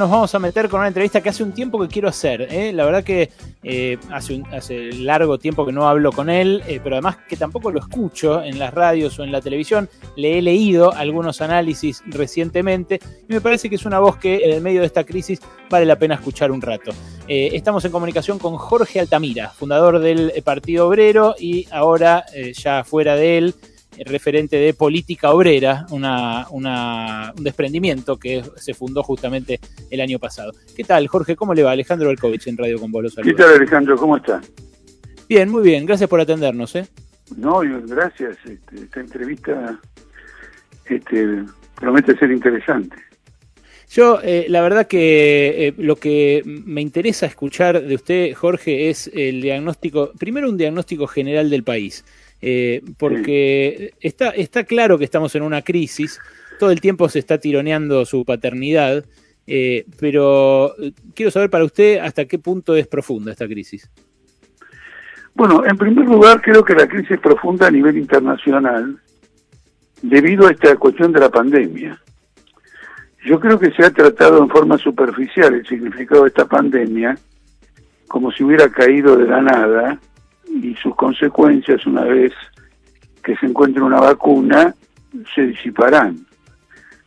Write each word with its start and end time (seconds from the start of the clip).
nos 0.00 0.10
vamos 0.10 0.34
a 0.34 0.38
meter 0.38 0.70
con 0.70 0.80
una 0.80 0.88
entrevista 0.88 1.20
que 1.20 1.28
hace 1.28 1.42
un 1.42 1.52
tiempo 1.52 1.78
que 1.78 1.86
quiero 1.86 2.08
hacer. 2.08 2.48
¿eh? 2.50 2.72
La 2.72 2.86
verdad 2.86 3.04
que 3.04 3.28
eh, 3.62 3.98
hace, 4.10 4.34
un, 4.34 4.46
hace 4.46 4.92
largo 4.94 5.38
tiempo 5.38 5.66
que 5.66 5.72
no 5.72 5.86
hablo 5.86 6.10
con 6.10 6.30
él, 6.30 6.62
eh, 6.66 6.80
pero 6.82 6.96
además 6.96 7.18
que 7.28 7.36
tampoco 7.36 7.70
lo 7.70 7.80
escucho 7.80 8.42
en 8.42 8.58
las 8.58 8.72
radios 8.72 9.18
o 9.18 9.24
en 9.24 9.30
la 9.30 9.42
televisión. 9.42 9.90
Le 10.16 10.38
he 10.38 10.42
leído 10.42 10.94
algunos 10.94 11.42
análisis 11.42 12.02
recientemente 12.06 12.98
y 13.28 13.34
me 13.34 13.42
parece 13.42 13.68
que 13.68 13.76
es 13.76 13.84
una 13.84 13.98
voz 13.98 14.16
que 14.16 14.36
en 14.36 14.52
el 14.52 14.62
medio 14.62 14.80
de 14.80 14.86
esta 14.86 15.04
crisis 15.04 15.38
vale 15.68 15.84
la 15.84 15.98
pena 15.98 16.14
escuchar 16.14 16.50
un 16.50 16.62
rato. 16.62 16.92
estamos 17.28 17.84
en 17.84 17.92
comunicación 17.92 18.38
con 18.38 18.56
Jorge 18.56 19.00
Altamira, 19.00 19.50
fundador 19.50 19.98
del 19.98 20.32
Partido 20.42 20.88
Obrero 20.88 21.34
y 21.38 21.68
ahora 21.70 22.24
ya 22.54 22.84
fuera 22.84 23.16
de 23.16 23.36
él 23.38 23.54
referente 24.04 24.56
de 24.56 24.74
política 24.74 25.30
obrera, 25.30 25.86
una, 25.90 26.46
un 26.50 27.44
desprendimiento 27.44 28.18
que 28.18 28.42
se 28.56 28.74
fundó 28.74 29.02
justamente 29.02 29.60
el 29.90 30.00
año 30.00 30.18
pasado. 30.18 30.52
¿Qué 30.76 30.84
tal, 30.84 31.06
Jorge? 31.08 31.36
¿Cómo 31.36 31.54
le 31.54 31.62
va? 31.62 31.72
Alejandro 31.72 32.08
Belkovich 32.08 32.46
en 32.46 32.56
Radio 32.56 32.78
con 32.78 32.90
Bolos. 32.90 33.16
¿Qué 33.22 33.34
tal, 33.34 33.54
Alejandro? 33.54 33.96
¿Cómo 33.96 34.16
está? 34.16 34.40
Bien, 35.28 35.48
muy 35.48 35.62
bien. 35.62 35.86
Gracias 35.86 36.08
por 36.08 36.20
atendernos. 36.20 36.74
¿eh? 36.76 36.86
No, 37.36 37.60
gracias. 37.60 38.36
Este, 38.44 38.82
esta 38.82 39.00
entrevista 39.00 39.78
este, 40.86 41.44
promete 41.76 42.16
ser 42.16 42.30
interesante. 42.30 42.96
Yo, 43.90 44.20
eh, 44.22 44.46
la 44.48 44.62
verdad 44.62 44.86
que 44.86 45.66
eh, 45.68 45.74
lo 45.76 45.96
que 45.96 46.42
me 46.44 46.80
interesa 46.80 47.26
escuchar 47.26 47.82
de 47.82 47.94
usted, 47.94 48.34
Jorge, 48.34 48.88
es 48.88 49.10
el 49.12 49.42
diagnóstico, 49.42 50.12
primero 50.16 50.48
un 50.48 50.56
diagnóstico 50.56 51.08
general 51.08 51.50
del 51.50 51.64
país. 51.64 52.04
Eh, 52.42 52.82
porque 52.96 53.92
está, 54.00 54.30
está 54.30 54.64
claro 54.64 54.98
que 54.98 55.04
estamos 55.04 55.34
en 55.34 55.42
una 55.42 55.62
crisis, 55.62 56.18
todo 56.58 56.70
el 56.70 56.80
tiempo 56.80 57.08
se 57.08 57.18
está 57.18 57.38
tironeando 57.38 58.04
su 58.06 58.24
paternidad, 58.24 59.04
eh, 59.46 59.84
pero 59.98 60.74
quiero 61.14 61.30
saber 61.30 61.50
para 61.50 61.64
usted 61.64 61.98
hasta 61.98 62.24
qué 62.24 62.38
punto 62.38 62.76
es 62.76 62.86
profunda 62.86 63.32
esta 63.32 63.46
crisis. 63.46 63.90
Bueno, 65.34 65.64
en 65.64 65.76
primer 65.76 66.06
lugar 66.06 66.40
creo 66.40 66.64
que 66.64 66.74
la 66.74 66.86
crisis 66.86 67.12
es 67.12 67.20
profunda 67.20 67.66
a 67.66 67.70
nivel 67.70 67.96
internacional 67.96 68.98
debido 70.02 70.46
a 70.46 70.52
esta 70.52 70.76
cuestión 70.76 71.12
de 71.12 71.20
la 71.20 71.30
pandemia. 71.30 72.00
Yo 73.24 73.38
creo 73.38 73.58
que 73.58 73.70
se 73.72 73.84
ha 73.84 73.90
tratado 73.90 74.42
en 74.42 74.48
forma 74.48 74.78
superficial 74.78 75.54
el 75.54 75.66
significado 75.66 76.22
de 76.22 76.28
esta 76.28 76.46
pandemia 76.46 77.18
como 78.08 78.32
si 78.32 78.42
hubiera 78.42 78.68
caído 78.70 79.16
de 79.16 79.26
la 79.26 79.40
nada 79.40 80.00
y 80.50 80.74
sus 80.76 80.94
consecuencias, 80.96 81.86
una 81.86 82.04
vez 82.04 82.32
que 83.22 83.36
se 83.36 83.46
encuentre 83.46 83.82
una 83.82 84.00
vacuna, 84.00 84.74
se 85.34 85.46
disiparán. 85.46 86.26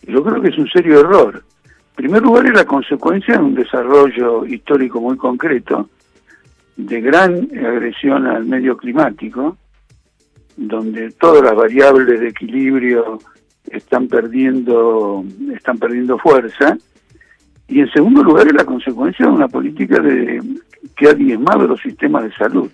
Yo 0.03 0.23
creo 0.23 0.41
que 0.41 0.49
es 0.49 0.58
un 0.58 0.69
serio 0.69 0.99
error. 0.99 1.44
En 1.91 1.95
primer 1.95 2.21
lugar, 2.21 2.45
es 2.45 2.53
la 2.53 2.66
consecuencia 2.66 3.36
de 3.36 3.44
un 3.44 3.55
desarrollo 3.55 4.45
histórico 4.45 4.99
muy 4.99 5.17
concreto, 5.17 5.89
de 6.75 7.02
gran 7.02 7.49
agresión 7.53 8.25
al 8.25 8.45
medio 8.45 8.75
climático, 8.77 9.58
donde 10.58 11.11
todas 11.11 11.44
las 11.44 11.55
variables 11.55 12.19
de 12.19 12.30
equilibrio 12.30 13.19
están 13.69 14.08
perdiendo, 14.08 15.23
están 15.53 15.77
perdiendo 15.77 16.17
fuerza, 16.17 16.77
y 17.67 17.80
en 17.80 17.91
segundo 17.91 18.23
lugar 18.23 18.47
es 18.47 18.53
la 18.53 18.66
consecuencia 18.66 19.25
de 19.25 19.31
una 19.31 19.47
política 19.47 19.99
de, 19.99 20.41
que 20.95 21.09
ha 21.09 21.14
diezmado 21.14 21.67
los 21.67 21.81
sistemas 21.81 22.23
de 22.23 22.33
salud. 22.33 22.71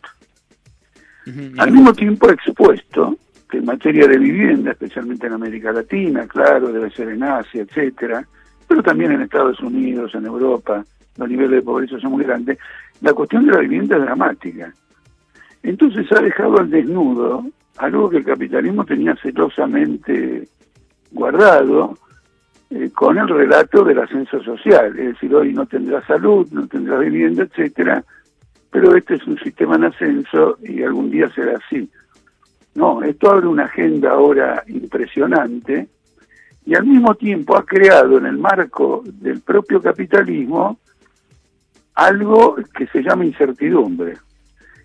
Al 1.57 1.71
mismo 1.71 1.93
tiempo 1.93 2.29
expuesto 2.29 3.17
que 3.49 3.57
en 3.57 3.65
materia 3.65 4.07
de 4.07 4.17
vivienda, 4.17 4.71
especialmente 4.71 5.27
en 5.27 5.33
América 5.33 5.71
Latina, 5.71 6.27
claro, 6.27 6.71
debe 6.71 6.91
ser 6.91 7.09
en 7.09 7.23
Asia, 7.23 7.63
etcétera, 7.63 8.25
pero 8.67 8.83
también 8.83 9.11
en 9.11 9.21
Estados 9.21 9.59
Unidos, 9.61 10.13
en 10.13 10.25
Europa, 10.25 10.85
los 11.17 11.29
niveles 11.29 11.51
de 11.51 11.61
pobreza 11.63 11.99
son 11.99 12.11
muy 12.11 12.23
grandes, 12.23 12.59
la 13.01 13.13
cuestión 13.13 13.45
de 13.45 13.53
la 13.53 13.59
vivienda 13.59 13.97
es 13.97 14.03
dramática. 14.03 14.71
Entonces 15.63 16.05
ha 16.11 16.21
dejado 16.21 16.59
al 16.59 16.69
desnudo 16.69 17.45
algo 17.77 18.09
que 18.09 18.17
el 18.17 18.25
capitalismo 18.25 18.85
tenía 18.85 19.15
celosamente 19.15 20.47
guardado 21.11 21.97
eh, 22.69 22.91
con 22.93 23.17
el 23.17 23.27
relato 23.27 23.83
del 23.83 23.99
ascenso 23.99 24.43
social, 24.43 24.97
es 24.99 25.13
decir, 25.13 25.33
hoy 25.33 25.53
no 25.53 25.65
tendrá 25.65 26.05
salud, 26.05 26.47
no 26.51 26.67
tendrá 26.67 26.99
vivienda, 26.99 27.43
etcétera, 27.43 28.03
pero 28.71 28.95
este 28.95 29.15
es 29.15 29.25
un 29.25 29.37
sistema 29.39 29.75
en 29.75 29.85
ascenso 29.85 30.57
y 30.61 30.83
algún 30.83 31.09
día 31.09 31.29
será 31.29 31.57
así. 31.57 31.89
No, 32.75 33.01
esto 33.01 33.31
abre 33.31 33.47
una 33.47 33.65
agenda 33.65 34.11
ahora 34.11 34.63
impresionante 34.67 35.87
y 36.65 36.75
al 36.75 36.85
mismo 36.85 37.15
tiempo 37.15 37.57
ha 37.57 37.65
creado 37.65 38.17
en 38.17 38.27
el 38.27 38.37
marco 38.37 39.03
del 39.05 39.41
propio 39.41 39.81
capitalismo 39.81 40.79
algo 41.95 42.55
que 42.75 42.87
se 42.87 43.01
llama 43.01 43.25
incertidumbre. 43.25 44.17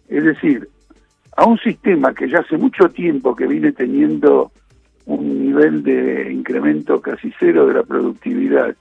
Es 0.09 0.25
decir, 0.25 0.69
a 1.37 1.45
un 1.45 1.59
sistema 1.59 2.15
que 2.15 2.29
ya 2.29 2.41
hace 2.41 2.57
mucho 2.57 2.89
tiempo 2.89 3.37
que 3.37 3.47
viene 3.47 3.73
teniendo 3.73 4.51
un 5.07 5.47
nivel 5.47 5.83
de 5.83 6.33
incremento 6.33 7.01
casi 7.01 7.33
cero 7.39 7.67
de 7.67 7.75
la 7.75 7.83
productividad 7.83 8.75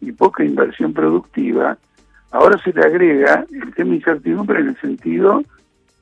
y 0.00 0.12
poca 0.12 0.44
inversión 0.44 0.92
productiva, 0.92 1.78
Ahora 2.32 2.58
se 2.58 2.72
le 2.72 2.80
agrega 2.80 3.46
el 3.52 3.74
tema 3.74 3.90
de 3.90 3.96
incertidumbre 3.96 4.60
en 4.60 4.68
el 4.68 4.76
sentido, 4.80 5.42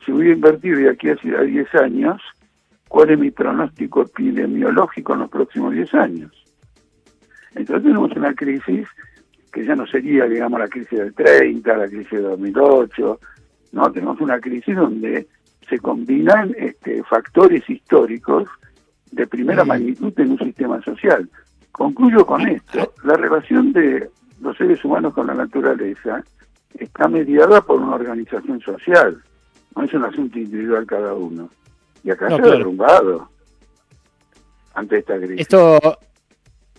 si 0.05 0.13
voy 0.13 0.29
a 0.29 0.33
invertir 0.33 0.77
de 0.77 0.89
aquí 0.89 1.09
a 1.09 1.15
10 1.15 1.75
años, 1.75 2.23
¿cuál 2.89 3.11
es 3.11 3.19
mi 3.19 3.31
pronóstico 3.31 4.03
epidemiológico 4.03 5.15
en 5.15 5.21
los 5.21 5.31
próximos 5.31 5.75
10 5.75 5.95
años? 5.95 6.31
Entonces 7.55 7.83
tenemos 7.83 8.13
una 8.17 8.33
crisis 8.35 8.87
que 9.53 9.65
ya 9.65 9.75
no 9.75 9.87
sería, 9.87 10.27
digamos, 10.27 10.61
la 10.61 10.69
crisis 10.69 10.99
del 10.99 11.13
30, 11.13 11.77
la 11.77 11.89
crisis 11.89 12.11
de 12.13 12.21
2008, 12.21 13.21
no, 13.73 13.91
tenemos 13.93 14.21
una 14.21 14.41
crisis 14.41 14.77
donde 14.77 15.27
se 15.69 15.79
combinan 15.79 16.55
este, 16.57 17.03
factores 17.05 17.69
históricos 17.69 18.49
de 19.11 19.27
primera 19.27 19.65
magnitud 19.65 20.13
en 20.19 20.33
un 20.33 20.39
sistema 20.39 20.81
social. 20.83 21.29
Concluyo 21.73 22.25
con 22.27 22.47
esto, 22.49 22.95
la 23.05 23.15
relación 23.15 23.73
de 23.73 24.11
los 24.41 24.57
seres 24.57 24.85
humanos 24.85 25.15
con 25.15 25.27
la 25.27 25.35
naturaleza 25.35 26.25
está 26.79 27.09
mediada 27.09 27.61
por 27.61 27.81
una 27.81 27.95
organización 27.95 28.61
social, 28.61 29.23
no 29.77 29.85
es 29.85 29.93
un 29.93 30.05
asunto 30.05 30.39
individual 30.39 30.87
cada 30.87 31.15
uno. 31.15 31.51
Y 32.03 32.11
acá 32.11 32.29
se 32.29 32.35
ha 32.35 32.39
derrumbado 32.39 33.29
ante 34.75 34.99
esta 34.99 35.19
crisis. 35.19 35.41
Esto, 35.41 35.99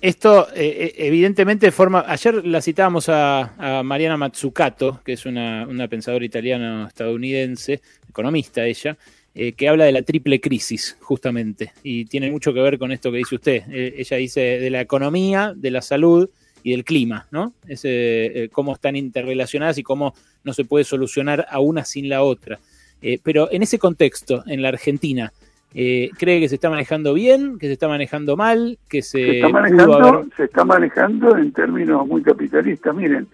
esto 0.01 0.47
eh, 0.55 0.65
eh, 0.65 0.93
evidentemente 0.97 1.71
forma. 1.71 2.03
Ayer 2.07 2.45
la 2.45 2.61
citábamos 2.61 3.07
a, 3.09 3.81
Mariana 3.83 4.17
Mazzucato, 4.17 5.01
que 5.03 5.13
es 5.13 5.25
una, 5.25 5.67
una 5.67 5.87
pensadora 5.87 6.25
italiano-estadounidense, 6.25 7.81
economista 8.09 8.65
ella, 8.65 8.97
eh, 9.35 9.53
que 9.53 9.69
habla 9.69 9.85
de 9.85 9.91
la 9.91 10.01
triple 10.01 10.41
crisis, 10.41 10.97
justamente, 11.01 11.71
y 11.83 12.05
tiene 12.05 12.31
mucho 12.31 12.53
que 12.53 12.61
ver 12.61 12.79
con 12.79 12.91
esto 12.91 13.11
que 13.11 13.19
dice 13.19 13.35
usted. 13.35 13.63
ella 13.69 14.17
dice 14.17 14.41
de 14.41 14.69
la 14.69 14.81
economía, 14.81 15.53
de 15.55 15.71
la 15.71 15.81
salud 15.81 16.29
y 16.63 16.71
del 16.71 16.83
clima, 16.83 17.27
¿no? 17.31 17.53
Es, 17.67 17.81
eh, 17.83 18.49
cómo 18.51 18.73
están 18.73 18.95
interrelacionadas 18.95 19.77
y 19.77 19.83
cómo 19.83 20.13
no 20.43 20.53
se 20.53 20.65
puede 20.65 20.83
solucionar 20.83 21.45
a 21.49 21.59
una 21.59 21.85
sin 21.85 22.09
la 22.09 22.23
otra. 22.23 22.59
Eh, 23.01 23.19
pero 23.23 23.51
en 23.51 23.63
ese 23.63 23.79
contexto, 23.79 24.43
en 24.45 24.61
la 24.61 24.69
Argentina, 24.69 25.31
eh, 25.73 26.09
¿cree 26.17 26.39
que 26.39 26.49
se 26.49 26.55
está 26.55 26.69
manejando 26.69 27.13
bien, 27.13 27.57
que 27.57 27.67
se 27.67 27.73
está 27.73 27.87
manejando 27.87 28.35
mal, 28.35 28.77
que 28.89 29.01
se, 29.01 29.23
se 29.23 29.35
está 29.37 29.49
manejando, 29.49 30.25
se 30.35 30.43
está 30.43 30.65
manejando 30.65 31.37
en 31.37 31.51
términos 31.51 32.05
muy 32.07 32.21
capitalistas? 32.21 32.93
Miren, 32.95 33.27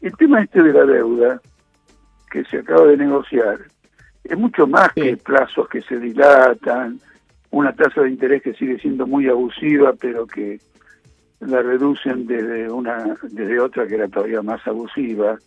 el 0.00 0.16
tema 0.16 0.42
este 0.42 0.62
de 0.62 0.72
la 0.72 0.84
deuda 0.84 1.40
que 2.30 2.44
se 2.44 2.58
acaba 2.58 2.86
de 2.86 2.96
negociar 2.96 3.58
es 4.24 4.38
mucho 4.38 4.66
más 4.66 4.92
que 4.94 5.16
plazos 5.18 5.68
que 5.68 5.82
se 5.82 5.98
dilatan, 5.98 6.98
una 7.50 7.72
tasa 7.72 8.00
de 8.00 8.10
interés 8.10 8.42
que 8.42 8.54
sigue 8.54 8.78
siendo 8.78 9.06
muy 9.06 9.28
abusiva, 9.28 9.92
pero 9.92 10.26
que 10.26 10.58
la 11.46 11.62
reducen 11.62 12.26
desde 12.26 12.70
una 12.70 13.16
desde 13.22 13.60
otra 13.60 13.86
que 13.86 13.94
era 13.94 14.08
todavía 14.08 14.42
más 14.42 14.66
abusiva. 14.66 15.38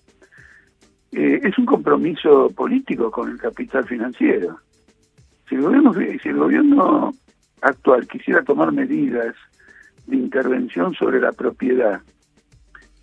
Eh, 1.12 1.40
es 1.44 1.58
un 1.58 1.66
compromiso 1.66 2.50
político 2.56 3.10
con 3.10 3.32
el 3.32 3.38
capital 3.38 3.86
financiero. 3.86 4.60
Si 5.48 5.56
el 5.56 5.62
gobierno 5.62 5.94
si 5.94 6.30
el 6.30 6.38
gobierno 6.38 7.14
actual 7.62 8.08
quisiera 8.08 8.44
tomar 8.44 8.72
medidas 8.72 9.36
de 10.06 10.16
intervención 10.16 10.94
sobre 10.94 11.20
la 11.20 11.32
propiedad 11.32 12.02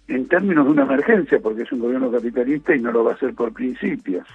en 0.06 0.28
términos 0.28 0.66
de 0.66 0.72
una 0.72 0.82
emergencia, 0.82 1.40
porque 1.40 1.62
es 1.62 1.72
un 1.72 1.80
gobierno 1.80 2.10
capitalista 2.10 2.74
y 2.74 2.80
no 2.80 2.92
lo 2.92 3.04
va 3.04 3.12
a 3.12 3.14
hacer 3.14 3.34
por 3.34 3.52
principios, 3.52 4.26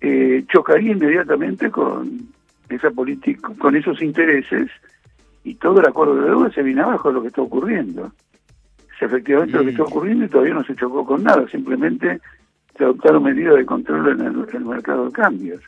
eh, 0.00 0.44
chocaría 0.52 0.92
inmediatamente 0.92 1.70
con 1.70 2.28
esa 2.68 2.90
política, 2.90 3.52
con 3.58 3.76
esos 3.76 4.00
intereses 4.02 4.70
y 5.44 5.54
todo 5.56 5.78
el 5.80 5.86
acuerdo 5.86 6.16
de 6.16 6.30
deuda 6.30 6.50
se 6.50 6.62
viene 6.62 6.80
abajo 6.80 7.08
de 7.08 7.14
lo 7.14 7.22
que 7.22 7.28
está 7.28 7.42
ocurriendo. 7.42 8.10
Si 8.98 9.04
efectivamente 9.04 9.56
lo 9.56 9.64
que 9.64 9.70
está 9.70 9.82
ocurriendo 9.82 10.24
y 10.24 10.28
todavía 10.28 10.54
no 10.54 10.64
se 10.64 10.74
chocó 10.74 11.04
con 11.04 11.22
nada, 11.22 11.46
simplemente 11.48 12.20
se 12.76 12.84
adoptaron 12.84 13.22
medidas 13.22 13.56
de 13.56 13.66
control 13.66 14.20
en 14.20 14.26
el, 14.26 14.64
mercado 14.64 15.06
de 15.06 15.12
cambios. 15.12 15.60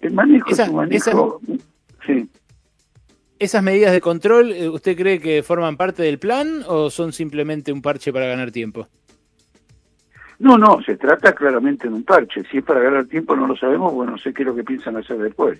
El 0.00 0.12
manejo 0.12 0.50
es 0.50 0.68
un 0.68 0.76
manejo... 0.76 1.40
sí. 2.06 2.28
¿Esas 3.38 3.64
medidas 3.64 3.92
de 3.92 4.00
control, 4.00 4.52
eh, 4.52 4.68
usted 4.68 4.96
cree 4.96 5.20
que 5.20 5.42
forman 5.42 5.76
parte 5.76 6.04
del 6.04 6.18
plan 6.18 6.62
o 6.68 6.88
son 6.88 7.12
simplemente 7.12 7.72
un 7.72 7.82
parche 7.82 8.12
para 8.12 8.26
ganar 8.26 8.52
tiempo? 8.52 8.86
No, 10.38 10.56
no, 10.56 10.80
se 10.82 10.96
trata 10.96 11.32
claramente 11.32 11.88
de 11.88 11.94
un 11.94 12.04
parche. 12.04 12.44
Si 12.50 12.58
es 12.58 12.64
para 12.64 12.80
ganar 12.80 13.06
tiempo 13.06 13.34
no 13.34 13.46
lo 13.48 13.56
sabemos, 13.56 13.92
bueno, 13.92 14.12
no 14.12 14.18
sé 14.18 14.32
qué 14.32 14.42
es 14.42 14.46
lo 14.46 14.54
que 14.54 14.62
piensan 14.62 14.96
hacer 14.96 15.18
después. 15.18 15.58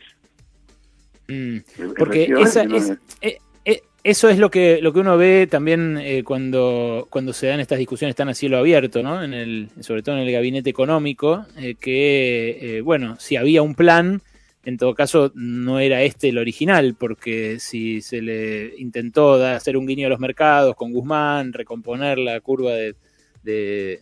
Mm, 1.29 1.59
porque 1.97 2.33
esa, 2.41 2.63
es, 2.65 2.93
eh, 3.21 3.39
eh, 3.65 3.83
eso 4.03 4.29
es 4.29 4.39
lo 4.39 4.51
que, 4.51 4.81
lo 4.83 4.93
que 4.93 5.01
uno 5.01 5.17
ve 5.17 5.47
también 5.51 5.99
cuando, 6.25 7.07
cuando 7.11 7.33
se 7.33 7.47
dan 7.47 7.61
estas 7.61 7.79
discusiones 7.79 8.15
tan 8.15 8.29
a 8.29 8.35
cielo 8.35 8.59
abierto, 8.59 9.03
¿no? 9.03 9.23
En 9.23 9.33
el, 9.33 9.71
sobre 9.81 10.03
todo 10.03 10.17
en 10.17 10.23
el 10.23 10.33
gabinete 10.33 10.69
económico, 10.71 11.47
que, 11.81 12.83
bueno, 12.85 13.17
si 13.19 13.37
había 13.37 13.63
un 13.63 13.75
plan 13.75 14.21
en 14.65 14.79
todo 14.79 14.95
caso 14.95 15.31
no 15.35 15.79
era 15.79 16.03
este 16.03 16.31
el 16.31 16.39
original, 16.39 16.97
porque 16.99 17.59
si 17.59 18.01
se 18.01 18.23
le 18.23 18.75
intentó 18.79 19.35
hacer 19.35 19.77
un 19.77 19.87
guiño 19.87 20.07
a 20.07 20.11
los 20.11 20.21
mercados 20.21 20.75
con 20.75 20.93
Guzmán, 20.93 21.53
recomponer 21.53 22.19
la 22.19 22.41
curva 22.41 22.73
de, 22.73 24.01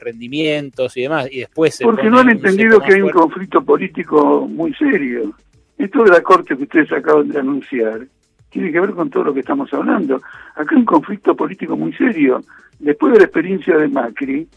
rendimientos 0.00 0.96
y 0.96 1.02
demás, 1.02 1.28
y 1.30 1.40
después... 1.40 1.76
Se 1.76 1.84
porque 1.84 2.08
no 2.08 2.20
han 2.20 2.30
entendido 2.30 2.80
que 2.80 2.94
hay 2.94 3.02
un 3.02 3.10
conflicto 3.10 3.62
político 3.62 4.46
muy 4.48 4.72
serio. 4.74 5.34
Esto 5.78 6.04
de 6.04 6.10
la 6.10 6.20
Corte 6.22 6.56
que 6.56 6.64
ustedes 6.64 6.92
acaban 6.92 7.28
de 7.28 7.38
anunciar 7.38 8.06
tiene 8.50 8.72
que 8.72 8.80
ver 8.80 8.90
con 8.90 9.10
todo 9.10 9.24
lo 9.24 9.34
que 9.34 9.40
estamos 9.40 9.72
hablando. 9.72 10.16
Acá 10.54 10.68
hay 10.70 10.78
un 10.78 10.84
conflicto 10.84 11.36
político 11.36 11.76
muy 11.76 11.92
serio. 11.92 12.42
Después 12.78 13.12
de 13.12 13.18
la 13.20 13.24
experiencia 13.26 13.76
de 13.76 13.88
Macri, 13.88 14.48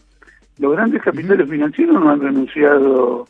los 0.58 0.72
grandes 0.72 1.02
capitales 1.02 1.48
financieros 1.48 2.00
no 2.00 2.10
han 2.10 2.20
renunciado 2.20 3.28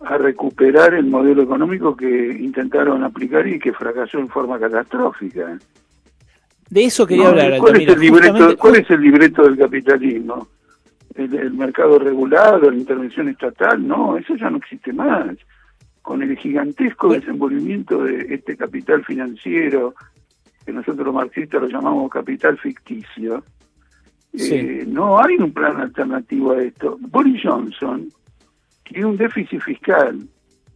a 0.00 0.18
recuperar 0.18 0.94
el 0.94 1.06
modelo 1.06 1.42
económico 1.42 1.96
que 1.96 2.06
intentaron 2.06 3.02
aplicar 3.02 3.46
y 3.46 3.58
que 3.58 3.72
fracasó 3.72 4.18
en 4.18 4.28
forma 4.28 4.58
catastrófica. 4.58 5.58
De 6.68 6.84
eso 6.84 7.06
quería 7.06 7.28
hablar. 7.28 7.58
¿cuál, 7.58 7.80
es 7.80 7.88
el 7.88 8.00
libreto, 8.00 8.56
¿Cuál 8.58 8.76
es 8.76 8.90
el 8.90 9.00
libreto 9.00 9.42
del 9.44 9.56
capitalismo? 9.56 10.48
El, 11.14 11.52
mercado 11.54 11.98
regulado, 11.98 12.70
la 12.70 12.76
intervención 12.76 13.28
estatal, 13.28 13.86
no, 13.86 14.18
eso 14.18 14.36
ya 14.36 14.50
no 14.50 14.58
existe 14.58 14.92
más. 14.92 15.28
Con 16.06 16.22
el 16.22 16.36
gigantesco 16.36 17.12
desenvolvimiento 17.12 18.04
de 18.04 18.32
este 18.32 18.56
capital 18.56 19.04
financiero, 19.04 19.92
que 20.64 20.72
nosotros 20.72 21.04
los 21.04 21.14
marxistas 21.16 21.60
lo 21.60 21.66
llamamos 21.66 22.08
capital 22.12 22.56
ficticio, 22.58 23.42
eh, 24.32 24.84
no 24.86 25.20
hay 25.20 25.34
un 25.34 25.50
plan 25.50 25.80
alternativo 25.80 26.52
a 26.52 26.62
esto. 26.62 26.96
Boris 27.00 27.42
Johnson, 27.42 28.08
tiene 28.84 29.04
un 29.04 29.16
déficit 29.16 29.60
fiscal 29.60 30.28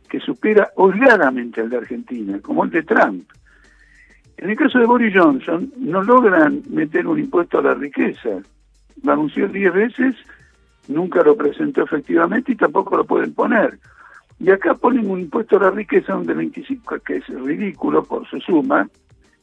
que 0.08 0.18
supera 0.18 0.72
holgadamente 0.74 1.60
al 1.60 1.70
de 1.70 1.76
Argentina, 1.76 2.40
como 2.42 2.64
el 2.64 2.70
de 2.70 2.82
Trump. 2.82 3.22
En 4.36 4.50
el 4.50 4.56
caso 4.56 4.80
de 4.80 4.86
Boris 4.86 5.14
Johnson, 5.16 5.72
no 5.76 6.02
logran 6.02 6.64
meter 6.70 7.06
un 7.06 7.20
impuesto 7.20 7.60
a 7.60 7.62
la 7.62 7.74
riqueza. 7.74 8.30
Lo 9.04 9.12
anunció 9.12 9.46
diez 9.46 9.72
veces, 9.72 10.16
nunca 10.88 11.22
lo 11.22 11.36
presentó 11.36 11.84
efectivamente 11.84 12.50
y 12.50 12.56
tampoco 12.56 12.96
lo 12.96 13.04
pueden 13.04 13.32
poner. 13.32 13.78
Y 14.40 14.50
acá 14.50 14.74
ponen 14.74 15.10
un 15.10 15.20
impuesto 15.20 15.58
a 15.58 15.64
la 15.64 15.70
riqueza 15.70 16.14
donde 16.14 16.32
el 16.32 16.38
25, 16.38 16.98
que 17.00 17.16
es 17.16 17.28
ridículo 17.28 18.02
por 18.02 18.26
su 18.26 18.40
suma, 18.40 18.88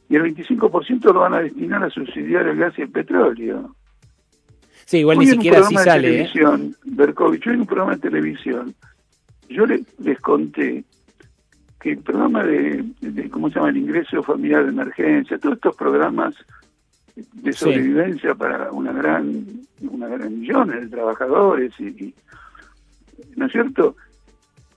y 0.08 0.16
el 0.16 0.22
25% 0.22 1.12
lo 1.12 1.20
van 1.20 1.34
a 1.34 1.40
destinar 1.40 1.84
a 1.84 1.90
subsidiar 1.90 2.48
el 2.48 2.56
gas 2.56 2.76
y 2.78 2.82
el 2.82 2.90
petróleo. 2.90 3.74
Sí, 4.86 4.98
igual 4.98 5.18
ni 5.18 5.26
siquiera 5.26 5.60
así 5.60 5.74
sale. 5.76 6.08
¿eh? 6.08 6.28
Televisión, 6.32 6.74
hoy 7.16 7.40
en 7.44 7.60
un 7.60 7.66
programa 7.66 7.94
de 7.94 8.00
televisión, 8.00 8.74
yo 9.48 9.66
les 9.66 10.20
conté 10.20 10.84
que 11.80 11.92
el 11.92 11.98
programa 11.98 12.42
de, 12.42 12.84
¿cómo 13.30 13.48
se 13.48 13.56
llama? 13.56 13.70
El 13.70 13.76
ingreso 13.76 14.22
familiar 14.22 14.64
de 14.64 14.70
emergencia, 14.70 15.38
todos 15.38 15.56
estos 15.56 15.76
programas 15.76 16.34
de 17.14 17.52
sobrevivencia 17.52 18.34
para 18.34 18.72
una 18.72 18.92
gran, 18.92 19.44
una 19.82 20.08
gran 20.08 20.40
millones 20.40 20.80
de 20.80 20.88
trabajadores 20.88 21.72
y, 21.78 22.14
¿no 23.36 23.46
es 23.46 23.52
cierto? 23.52 23.96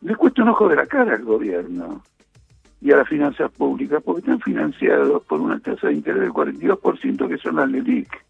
Les 0.02 0.18
cuesta 0.18 0.42
un 0.42 0.50
ojo 0.50 0.68
de 0.68 0.76
la 0.76 0.88
cara 0.88 1.16
al 1.16 1.24
gobierno 1.24 2.02
y 2.82 2.92
a 2.92 2.98
las 2.98 3.08
finanzas 3.08 3.52
públicas 3.52 4.02
porque 4.04 4.22
están 4.22 4.40
financiados 4.40 5.24
por 5.24 5.40
una 5.40 5.60
tasa 5.60 5.88
de 5.88 5.94
interés 5.94 6.22
del 6.22 6.32
42% 6.32 7.30
que 7.30 7.38
son 7.38 7.58
las 7.58 7.70
LELIC 7.70 8.26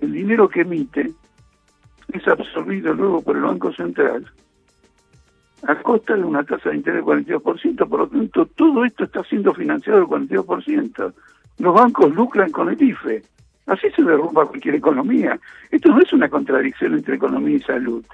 el 0.00 0.12
dinero 0.12 0.48
que 0.48 0.62
emite 0.62 1.12
es 2.12 2.28
absorbido 2.28 2.92
luego 2.94 3.22
por 3.22 3.36
el 3.36 3.42
Banco 3.42 3.72
Central 3.72 4.24
a 5.66 5.76
costa 5.82 6.14
de 6.14 6.22
una 6.22 6.44
tasa 6.44 6.70
de 6.70 6.76
interés 6.76 7.04
del 7.04 7.24
42%, 7.24 7.88
por 7.88 8.00
lo 8.00 8.08
tanto 8.08 8.46
todo 8.46 8.84
esto 8.84 9.04
está 9.04 9.24
siendo 9.24 9.54
financiado 9.54 10.00
del 10.00 10.08
42%. 10.08 11.14
Los 11.58 11.74
bancos 11.74 12.14
lucran 12.14 12.50
con 12.50 12.68
el 12.68 12.82
IFE. 12.82 13.22
Así 13.66 13.88
se 13.96 14.02
derrumba 14.02 14.44
cualquier 14.44 14.74
economía. 14.74 15.40
Esto 15.70 15.88
no 15.88 16.00
es 16.00 16.12
una 16.12 16.28
contradicción 16.28 16.92
entre 16.92 17.16
economía 17.16 17.56
y 17.56 17.60
salud. 17.60 18.04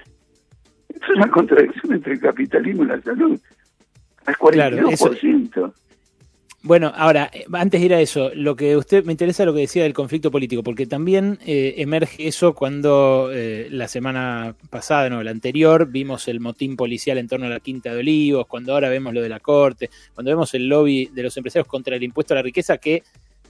Es 0.95 1.09
una 1.15 1.29
contradicción 1.29 1.93
entre 1.93 2.13
el 2.13 2.19
capitalismo 2.19 2.83
y 2.83 2.87
la 2.87 3.01
salud. 3.01 3.39
Al 4.25 4.35
42%. 4.35 5.73
Bueno, 6.63 6.91
ahora, 6.95 7.31
antes 7.53 7.81
de 7.81 7.85
ir 7.87 7.93
a 7.95 8.01
eso, 8.01 8.29
lo 8.35 8.55
que 8.55 8.77
usted 8.77 9.03
me 9.03 9.13
interesa 9.13 9.45
lo 9.45 9.53
que 9.53 9.61
decía 9.61 9.81
del 9.81 9.93
conflicto 9.93 10.29
político, 10.29 10.61
porque 10.61 10.85
también 10.85 11.39
eh, 11.43 11.73
emerge 11.77 12.27
eso 12.27 12.53
cuando 12.53 13.31
eh, 13.33 13.67
la 13.71 13.87
semana 13.87 14.55
pasada, 14.69 15.09
no, 15.09 15.23
la 15.23 15.31
anterior, 15.31 15.87
vimos 15.89 16.27
el 16.27 16.39
motín 16.39 16.75
policial 16.75 17.17
en 17.17 17.27
torno 17.27 17.47
a 17.47 17.49
la 17.49 17.61
Quinta 17.61 17.91
de 17.91 18.01
Olivos, 18.01 18.45
cuando 18.45 18.73
ahora 18.73 18.89
vemos 18.89 19.11
lo 19.11 19.23
de 19.23 19.29
la 19.29 19.39
Corte, 19.39 19.89
cuando 20.13 20.29
vemos 20.29 20.53
el 20.53 20.67
lobby 20.67 21.07
de 21.07 21.23
los 21.23 21.35
empresarios 21.35 21.67
contra 21.67 21.95
el 21.95 22.03
impuesto 22.03 22.35
a 22.35 22.37
la 22.37 22.43
riqueza, 22.43 22.77
que, 22.77 23.01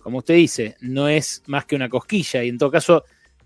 como 0.02 0.20
usted 0.20 0.36
dice, 0.36 0.78
no 0.80 1.10
es 1.10 1.44
más 1.48 1.66
que 1.66 1.76
una 1.76 1.90
cosquilla, 1.90 2.46
y 2.46 2.48
en 2.48 2.58
todo 2.58 2.72
caso 2.72 3.04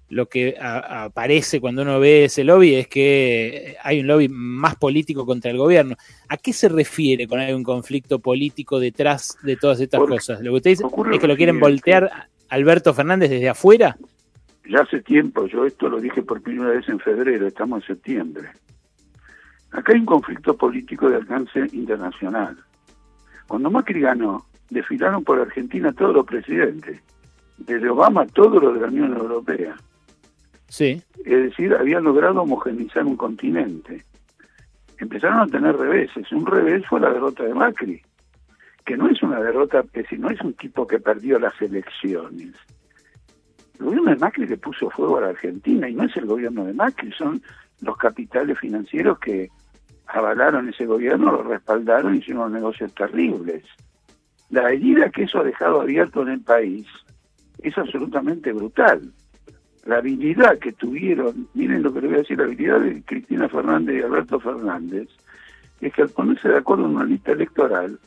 lo 0.09 0.27
que 0.27 0.55
aparece 0.59 1.59
cuando 1.59 1.81
uno 1.81 1.99
ve 1.99 2.25
ese 2.25 2.43
lobby 2.43 2.75
es 2.75 2.87
que 2.87 3.75
hay 3.83 4.01
un 4.01 4.07
lobby 4.07 4.29
más 4.29 4.75
político 4.75 5.25
contra 5.25 5.51
el 5.51 5.57
gobierno. 5.57 5.95
¿A 6.29 6.37
qué 6.37 6.53
se 6.53 6.69
refiere 6.69 7.27
con 7.27 7.39
hay 7.39 7.53
un 7.53 7.63
conflicto 7.63 8.19
político 8.19 8.79
detrás 8.79 9.37
de 9.41 9.55
todas 9.55 9.79
estas 9.79 10.01
cosas? 10.01 10.41
Lo 10.41 10.51
que 10.51 10.57
usted 10.57 10.69
dice 10.71 10.83
es 11.11 11.19
que 11.19 11.27
lo 11.27 11.35
quieren 11.35 11.59
voltear 11.59 12.29
Alberto 12.49 12.93
Fernández 12.93 13.29
desde 13.31 13.49
afuera. 13.49 13.97
Ya 14.67 14.81
hace 14.81 15.01
tiempo, 15.01 15.47
yo 15.47 15.65
esto 15.65 15.89
lo 15.89 15.99
dije 15.99 16.21
por 16.23 16.41
primera 16.41 16.71
vez 16.71 16.87
en 16.89 16.99
febrero, 16.99 17.47
estamos 17.47 17.81
en 17.81 17.87
septiembre. 17.87 18.49
Acá 19.71 19.93
hay 19.93 19.99
un 19.99 20.05
conflicto 20.05 20.55
político 20.55 21.09
de 21.09 21.17
alcance 21.17 21.67
internacional. 21.73 22.57
Cuando 23.47 23.69
Macri 23.69 24.01
ganó, 24.01 24.45
desfilaron 24.69 25.23
por 25.23 25.39
Argentina 25.39 25.91
todos 25.93 26.15
los 26.15 26.25
presidentes, 26.25 26.99
desde 27.57 27.89
Obama 27.89 28.25
todos 28.27 28.61
los 28.61 28.73
de 28.73 28.81
la 28.81 28.87
Unión 28.87 29.13
Europea. 29.13 29.75
Sí. 30.67 31.01
Es 31.25 31.43
decir, 31.43 31.73
habían 31.73 32.03
logrado 32.03 32.41
homogenizar 32.41 33.05
un 33.05 33.17
continente. 33.17 34.03
Empezaron 34.97 35.39
a 35.39 35.47
tener 35.47 35.75
reveses. 35.75 36.31
Un 36.31 36.45
revés 36.45 36.85
fue 36.87 36.99
la 36.99 37.11
derrota 37.11 37.43
de 37.43 37.53
Macri, 37.53 38.01
que 38.85 38.97
no 38.97 39.09
es 39.09 39.21
una 39.23 39.39
derrota, 39.39 39.79
es 39.79 39.91
decir, 39.91 40.19
no 40.19 40.29
es 40.29 40.39
un 40.41 40.53
tipo 40.53 40.87
que 40.87 40.99
perdió 40.99 41.39
las 41.39 41.59
elecciones. 41.61 42.53
El 43.79 43.85
gobierno 43.85 44.11
de 44.11 44.17
Macri 44.17 44.47
le 44.47 44.57
puso 44.57 44.89
fuego 44.89 45.17
a 45.17 45.21
la 45.21 45.27
Argentina 45.29 45.89
y 45.89 45.93
no 45.93 46.03
es 46.03 46.15
el 46.15 46.25
gobierno 46.25 46.63
de 46.65 46.73
Macri, 46.73 47.11
son 47.11 47.41
los 47.81 47.97
capitales 47.97 48.57
financieros 48.57 49.19
que 49.19 49.49
avalaron 50.07 50.69
ese 50.69 50.85
gobierno, 50.85 51.31
lo 51.31 51.43
respaldaron 51.43 52.15
y 52.15 52.19
hicieron 52.19 52.53
negocios 52.53 52.93
terribles. 52.93 53.65
La 54.49 54.71
herida 54.71 55.09
que 55.09 55.23
eso 55.23 55.39
ha 55.39 55.43
dejado 55.43 55.81
abierto 55.81 56.21
en 56.21 56.29
el 56.29 56.41
país 56.41 56.87
es 57.61 57.77
absolutamente 57.77 58.53
brutal 58.53 59.11
la 59.85 59.97
habilidad 59.97 60.57
que 60.57 60.73
tuvieron, 60.73 61.47
miren 61.53 61.83
lo 61.83 61.93
que 61.93 62.01
le 62.01 62.07
voy 62.07 62.15
a 62.15 62.19
decir, 62.19 62.37
la 62.37 62.45
habilidad 62.45 62.79
de 62.79 63.03
Cristina 63.03 63.47
Fernández 63.47 63.99
y 63.99 64.03
Alberto 64.03 64.39
Fernández, 64.39 65.07
es 65.79 65.93
que 65.93 66.01
al 66.01 66.09
ponerse 66.09 66.49
de 66.49 66.57
acuerdo 66.57 66.85
en 66.85 66.95
una 66.95 67.05
lista 67.05 67.31
electoral, 67.31 67.99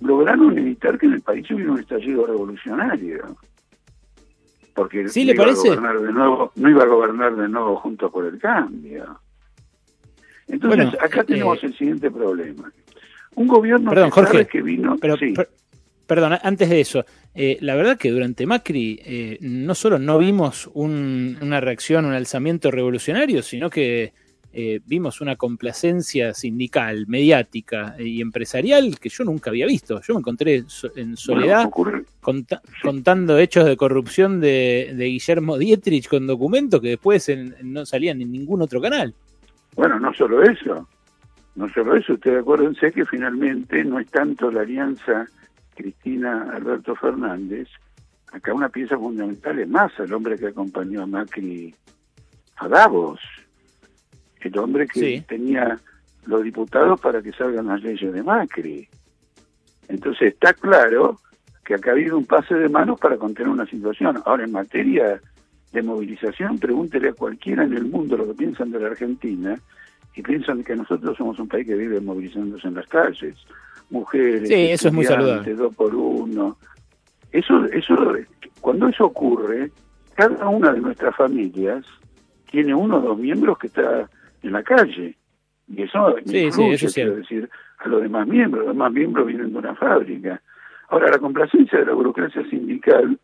lograron 0.00 0.58
evitar 0.58 0.98
que 0.98 1.06
en 1.06 1.14
el 1.14 1.20
país 1.22 1.48
hubiera 1.50 1.72
un 1.72 1.78
estallido 1.78 2.26
revolucionario. 2.26 3.36
Porque 4.74 5.08
¿Sí, 5.08 5.24
le 5.24 5.36
parece? 5.36 5.68
Iba 5.68 5.76
a 5.76 5.78
gobernar 5.78 6.00
de 6.00 6.12
nuevo, 6.12 6.52
no 6.56 6.68
iba 6.68 6.82
a 6.82 6.86
gobernar 6.86 7.36
de 7.36 7.48
nuevo 7.48 7.76
junto 7.76 8.10
por 8.10 8.26
el 8.26 8.38
cambio. 8.40 9.20
Entonces, 10.48 10.88
acá 11.00 11.20
eh, 11.20 11.24
tenemos 11.24 11.62
el 11.62 11.76
siguiente 11.78 12.10
problema. 12.10 12.70
Un 13.36 13.46
gobierno 13.46 13.92
que, 13.92 14.46
que 14.46 14.62
vino... 14.62 14.96
Pero, 15.00 15.16
Perdón, 16.06 16.38
antes 16.42 16.68
de 16.68 16.80
eso, 16.80 17.04
eh, 17.34 17.58
la 17.60 17.74
verdad 17.74 17.96
que 17.96 18.10
durante 18.10 18.46
Macri 18.46 19.00
eh, 19.04 19.38
no 19.40 19.74
solo 19.74 19.98
no 19.98 20.18
vimos 20.18 20.70
una 20.74 21.60
reacción, 21.60 22.04
un 22.04 22.12
alzamiento 22.12 22.70
revolucionario, 22.70 23.42
sino 23.42 23.70
que 23.70 24.12
eh, 24.52 24.80
vimos 24.86 25.20
una 25.20 25.34
complacencia 25.34 26.32
sindical, 26.34 27.06
mediática 27.08 27.96
y 27.98 28.20
empresarial 28.20 29.00
que 29.00 29.08
yo 29.08 29.24
nunca 29.24 29.50
había 29.50 29.66
visto. 29.66 30.00
Yo 30.00 30.14
me 30.14 30.20
encontré 30.20 30.64
en 30.94 31.16
soledad 31.16 31.70
contando 32.82 33.38
hechos 33.38 33.64
de 33.64 33.76
corrupción 33.76 34.40
de, 34.40 34.94
Guillermo 34.96 35.58
Dietrich 35.58 36.08
con 36.08 36.26
documentos 36.26 36.80
que 36.80 36.90
después 36.90 37.28
no 37.62 37.84
salían 37.84 38.20
en 38.20 38.30
ningún 38.30 38.62
otro 38.62 38.80
canal. 38.80 39.12
Bueno, 39.74 39.98
no 39.98 40.14
solo 40.14 40.42
eso, 40.42 40.86
no 41.56 41.68
solo 41.70 41.96
eso, 41.96 42.12
ustedes 42.12 42.40
acuérdense 42.40 42.92
que 42.92 43.04
finalmente 43.06 43.82
no 43.82 43.98
es 43.98 44.08
tanto 44.08 44.52
la 44.52 44.60
alianza 44.60 45.26
Cristina 45.74 46.50
Alberto 46.52 46.94
Fernández, 46.96 47.68
acá 48.32 48.52
una 48.54 48.68
pieza 48.68 48.96
fundamental 48.96 49.58
es 49.58 49.68
más 49.68 49.92
el 49.98 50.12
hombre 50.12 50.38
que 50.38 50.48
acompañó 50.48 51.02
a 51.02 51.06
Macri 51.06 51.74
a 52.56 52.68
Davos, 52.68 53.20
el 54.40 54.58
hombre 54.58 54.86
que 54.86 55.24
tenía 55.26 55.78
los 56.26 56.42
diputados 56.42 57.00
para 57.00 57.22
que 57.22 57.32
salgan 57.32 57.66
las 57.66 57.82
leyes 57.82 58.12
de 58.12 58.22
Macri. 58.22 58.88
Entonces 59.88 60.32
está 60.34 60.54
claro 60.54 61.20
que 61.64 61.74
acá 61.74 61.90
ha 61.90 61.94
habido 61.94 62.16
un 62.16 62.26
pase 62.26 62.54
de 62.54 62.68
manos 62.68 62.98
para 62.98 63.16
contener 63.16 63.50
una 63.50 63.66
situación. 63.66 64.22
Ahora, 64.24 64.44
en 64.44 64.52
materia 64.52 65.20
de 65.72 65.82
movilización, 65.82 66.58
pregúntele 66.58 67.08
a 67.08 67.12
cualquiera 67.14 67.64
en 67.64 67.74
el 67.74 67.84
mundo 67.86 68.16
lo 68.16 68.26
que 68.26 68.34
piensan 68.34 68.70
de 68.70 68.80
la 68.80 68.88
Argentina 68.88 69.58
y 70.14 70.22
piensan 70.22 70.62
que 70.62 70.76
nosotros 70.76 71.16
somos 71.16 71.38
un 71.38 71.48
país 71.48 71.66
que 71.66 71.74
vive 71.74 72.00
movilizándose 72.00 72.68
en 72.68 72.74
las 72.74 72.86
calles. 72.86 73.34
Mujeres, 73.94 74.48
sí, 74.48 74.54
eso 74.54 74.88
es 74.88 74.94
muy 74.94 75.04
saludable. 75.04 75.54
dos 75.54 75.72
por 75.76 75.94
uno. 75.94 76.56
Eso, 77.30 77.64
eso, 77.66 77.94
cuando 78.60 78.88
eso 78.88 79.04
ocurre, 79.04 79.70
cada 80.16 80.48
una 80.48 80.72
de 80.72 80.80
nuestras 80.80 81.14
familias 81.14 81.86
tiene 82.50 82.74
uno 82.74 82.96
o 82.96 83.00
dos 83.00 83.18
miembros 83.18 83.56
que 83.56 83.68
está 83.68 84.10
en 84.42 84.50
la 84.50 84.64
calle. 84.64 85.16
Y 85.68 85.82
eso 85.82 86.16
sí, 86.26 86.38
incluye, 86.38 86.88
quiero 86.92 87.14
decir, 87.14 87.48
a 87.78 87.88
los 87.88 88.02
demás 88.02 88.26
miembros. 88.26 88.64
Los 88.64 88.74
demás 88.74 88.92
miembros 88.92 89.28
vienen 89.28 89.52
de 89.52 89.58
una 89.58 89.76
fábrica. 89.76 90.42
Ahora, 90.88 91.12
la 91.12 91.18
complacencia 91.18 91.78
de 91.78 91.86
la 91.86 91.92
burocracia 91.92 92.42
sindical 92.50 93.16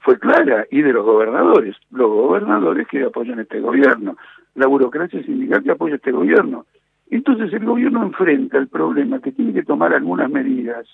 fue 0.00 0.18
clara 0.18 0.66
y 0.70 0.82
de 0.82 0.92
los 0.92 1.06
gobernadores. 1.06 1.76
Los 1.92 2.10
gobernadores 2.10 2.86
que 2.88 3.04
apoyan 3.04 3.40
este 3.40 3.60
gobierno. 3.60 4.18
La 4.54 4.66
burocracia 4.66 5.22
sindical 5.22 5.62
que 5.62 5.70
apoya 5.70 5.94
este 5.94 6.12
gobierno. 6.12 6.66
Entonces 7.10 7.52
el 7.52 7.64
gobierno 7.64 8.02
enfrenta 8.02 8.58
el 8.58 8.68
problema 8.68 9.20
que 9.20 9.32
tiene 9.32 9.52
que 9.52 9.62
tomar 9.62 9.94
algunas 9.94 10.30
medidas 10.30 10.86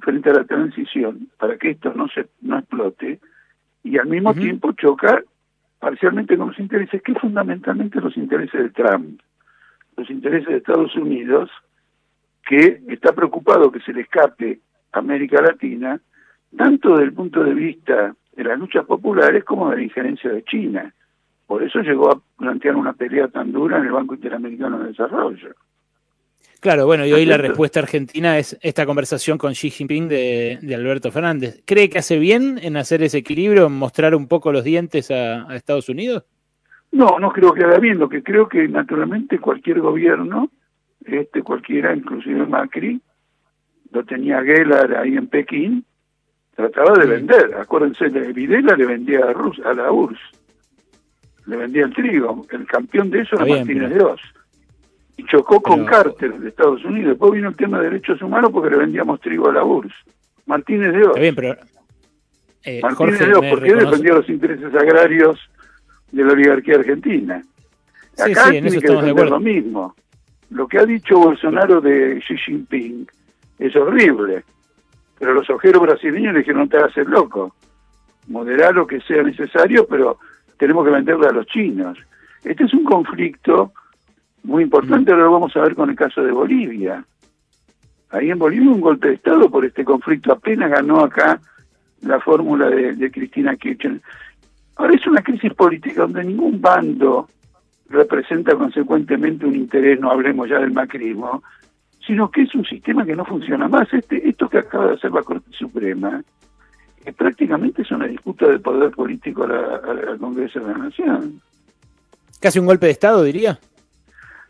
frente 0.00 0.30
a 0.30 0.34
la 0.34 0.44
transición 0.44 1.28
para 1.38 1.56
que 1.56 1.70
esto 1.70 1.92
no 1.94 2.08
se 2.08 2.28
no 2.40 2.58
explote 2.58 3.20
y 3.82 3.98
al 3.98 4.06
mismo 4.06 4.34
tiempo 4.34 4.72
choca 4.72 5.22
parcialmente 5.78 6.36
con 6.36 6.48
los 6.48 6.58
intereses 6.58 7.02
que 7.02 7.14
fundamentalmente 7.14 8.00
los 8.00 8.16
intereses 8.16 8.62
de 8.62 8.70
Trump, 8.70 9.20
los 9.96 10.08
intereses 10.10 10.48
de 10.48 10.56
Estados 10.58 10.94
Unidos 10.96 11.50
que 12.46 12.82
está 12.88 13.12
preocupado 13.12 13.72
que 13.72 13.80
se 13.80 13.92
le 13.92 14.02
escape 14.02 14.60
a 14.92 14.98
América 14.98 15.40
Latina 15.42 16.00
tanto 16.56 16.90
desde 16.90 17.04
el 17.04 17.12
punto 17.12 17.42
de 17.42 17.54
vista 17.54 18.14
de 18.36 18.44
las 18.44 18.58
luchas 18.58 18.84
populares 18.84 19.44
como 19.44 19.70
de 19.70 19.76
la 19.76 19.82
injerencia 19.82 20.30
de 20.30 20.42
China. 20.44 20.94
Por 21.50 21.64
eso 21.64 21.80
llegó 21.80 22.12
a 22.12 22.20
plantear 22.38 22.76
una 22.76 22.92
pelea 22.92 23.26
tan 23.26 23.50
dura 23.50 23.78
en 23.78 23.86
el 23.86 23.90
Banco 23.90 24.14
Interamericano 24.14 24.78
de 24.78 24.90
Desarrollo. 24.90 25.48
Claro, 26.60 26.86
bueno, 26.86 27.04
y 27.04 27.12
hoy 27.12 27.26
la 27.26 27.38
respuesta 27.38 27.80
argentina 27.80 28.38
es 28.38 28.56
esta 28.62 28.86
conversación 28.86 29.36
con 29.36 29.50
Xi 29.54 29.68
Jinping 29.68 30.06
de, 30.06 30.60
Alberto 30.72 31.10
Fernández. 31.10 31.60
¿Cree 31.66 31.90
que 31.90 31.98
hace 31.98 32.20
bien 32.20 32.60
en 32.62 32.76
hacer 32.76 33.02
ese 33.02 33.18
equilibrio, 33.18 33.66
en 33.66 33.72
mostrar 33.72 34.14
un 34.14 34.28
poco 34.28 34.52
los 34.52 34.62
dientes 34.62 35.10
a, 35.10 35.52
Estados 35.52 35.88
Unidos? 35.88 36.22
No, 36.92 37.18
no 37.18 37.32
creo 37.32 37.52
que 37.52 37.64
haga 37.64 37.80
bien. 37.80 37.98
Lo 37.98 38.08
que 38.08 38.22
creo 38.22 38.48
que 38.48 38.68
naturalmente 38.68 39.40
cualquier 39.40 39.80
gobierno, 39.80 40.50
este 41.04 41.42
cualquiera, 41.42 41.92
inclusive 41.92 42.46
Macri, 42.46 43.00
lo 43.90 44.04
tenía 44.04 44.40
Gellar 44.44 44.98
ahí 44.98 45.16
en 45.16 45.26
Pekín, 45.26 45.84
trataba 46.54 46.96
de 46.96 47.06
vender. 47.06 47.56
Acuérdense, 47.56 48.08
Videla 48.08 48.76
le 48.76 48.86
vendía 48.86 49.24
a, 49.24 49.32
Rus, 49.32 49.58
a 49.64 49.74
la 49.74 49.90
URSS, 49.90 50.39
le 51.46 51.56
vendía 51.56 51.84
el 51.84 51.92
trigo. 51.92 52.46
El 52.50 52.66
campeón 52.66 53.10
de 53.10 53.20
eso 53.20 53.36
era 53.36 53.46
Martínez 53.46 53.90
de 53.90 54.02
Oz 54.02 54.20
y 55.20 55.24
chocó 55.26 55.60
con 55.60 55.84
Carter 55.84 56.38
de 56.38 56.48
Estados 56.48 56.84
Unidos. 56.84 57.10
Después 57.10 57.32
vino 57.32 57.48
el 57.48 57.56
tema 57.56 57.78
de 57.78 57.90
derechos 57.90 58.22
humanos 58.22 58.50
porque 58.52 58.70
le 58.70 58.78
vendíamos 58.78 59.20
trigo 59.20 59.50
a 59.50 59.52
la 59.52 59.64
URSS. 59.64 59.92
Martínez 60.46 60.92
de 60.92 61.02
Oz. 61.04 61.20
Bien, 61.20 61.34
pero... 61.34 61.56
Eh, 62.64 62.80
Martínez 62.82 63.18
de 63.18 63.34
Oz, 63.34 63.46
¿por 63.46 63.62
qué 63.62 63.74
defendía 63.74 64.14
los 64.14 64.28
intereses 64.28 64.74
agrarios 64.74 65.38
de 66.12 66.24
la 66.24 66.32
oligarquía 66.32 66.76
argentina? 66.76 67.42
Acá 68.18 68.44
sí, 68.44 68.50
tiene 68.52 68.70
que 68.70 68.80
defender 68.80 69.28
lo 69.28 69.40
mismo. 69.40 69.94
Lo 70.50 70.66
que 70.66 70.78
ha 70.78 70.84
dicho 70.84 71.18
Bolsonaro 71.18 71.80
de 71.80 72.20
Xi 72.26 72.36
Jinping 72.36 73.06
es 73.58 73.76
horrible, 73.76 74.44
pero 75.18 75.34
los 75.34 75.48
ojeros 75.50 75.82
brasileños 75.82 76.32
le 76.32 76.40
dijeron 76.40 76.62
no 76.62 76.68
te 76.68 76.78
hagas 76.78 76.96
el 76.96 77.08
loco, 77.08 77.54
moderar 78.26 78.74
lo 78.74 78.86
que 78.86 79.00
sea 79.02 79.22
necesario, 79.22 79.86
pero 79.86 80.18
tenemos 80.60 80.84
que 80.84 80.90
venderle 80.90 81.26
a 81.26 81.32
los 81.32 81.46
chinos. 81.46 81.98
Este 82.44 82.64
es 82.64 82.74
un 82.74 82.84
conflicto 82.84 83.72
muy 84.42 84.62
importante, 84.62 85.10
ahora 85.10 85.24
lo 85.24 85.32
vamos 85.32 85.56
a 85.56 85.60
ver 85.60 85.74
con 85.74 85.88
el 85.88 85.96
caso 85.96 86.22
de 86.22 86.32
Bolivia. 86.32 87.02
Ahí 88.10 88.30
en 88.30 88.38
Bolivia 88.38 88.70
un 88.70 88.80
golpe 88.80 89.08
de 89.08 89.14
Estado 89.14 89.50
por 89.50 89.64
este 89.64 89.84
conflicto, 89.84 90.32
apenas 90.32 90.70
ganó 90.70 91.00
acá 91.00 91.40
la 92.02 92.20
fórmula 92.20 92.68
de, 92.68 93.10
Cristina 93.10 93.56
Kirchner. 93.56 94.02
Ahora 94.76 94.94
es 94.94 95.06
una 95.06 95.22
crisis 95.22 95.54
política 95.54 96.02
donde 96.02 96.24
ningún 96.24 96.60
bando 96.60 97.26
representa 97.88 98.54
consecuentemente 98.54 99.46
un 99.46 99.56
interés, 99.56 99.98
no 99.98 100.10
hablemos 100.10 100.46
ya 100.46 100.58
del 100.58 100.72
macrismo, 100.72 101.42
sino 102.06 102.30
que 102.30 102.42
es 102.42 102.54
un 102.54 102.66
sistema 102.66 103.06
que 103.06 103.16
no 103.16 103.24
funciona 103.24 103.66
más. 103.66 103.90
Este, 103.94 104.28
esto 104.28 104.46
que 104.46 104.58
acaba 104.58 104.88
de 104.88 104.94
hacer 104.94 105.10
la 105.10 105.22
Corte 105.22 105.50
Suprema, 105.52 106.22
que 107.10 107.12
prácticamente 107.12 107.82
es 107.82 107.90
una 107.90 108.06
disputa 108.06 108.46
de 108.46 108.58
poder 108.58 108.90
político 108.90 109.44
al 109.44 110.18
Congreso 110.18 110.60
de 110.60 110.72
la 110.72 110.78
Nación. 110.78 111.40
Casi 112.40 112.58
un 112.58 112.66
golpe 112.66 112.86
de 112.86 112.92
Estado, 112.92 113.24
diría. 113.24 113.58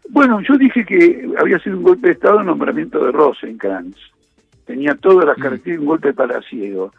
Bueno, 0.09 0.40
yo 0.40 0.57
dije 0.57 0.85
que 0.85 1.29
había 1.38 1.59
sido 1.61 1.79
un 1.79 1.85
golpe 1.85 2.09
de 2.09 2.12
Estado 2.14 2.40
el 2.40 2.47
nombramiento 2.47 3.05
de 3.05 3.12
Rosenkrantz. 3.12 3.97
Tenía 4.67 4.95
todas 4.95 5.26
las 5.26 5.38
mm. 5.38 5.43
características 5.43 5.76
de 5.76 5.81
un 5.81 5.87
golpe 5.87 6.12
palaciego. 6.12 6.93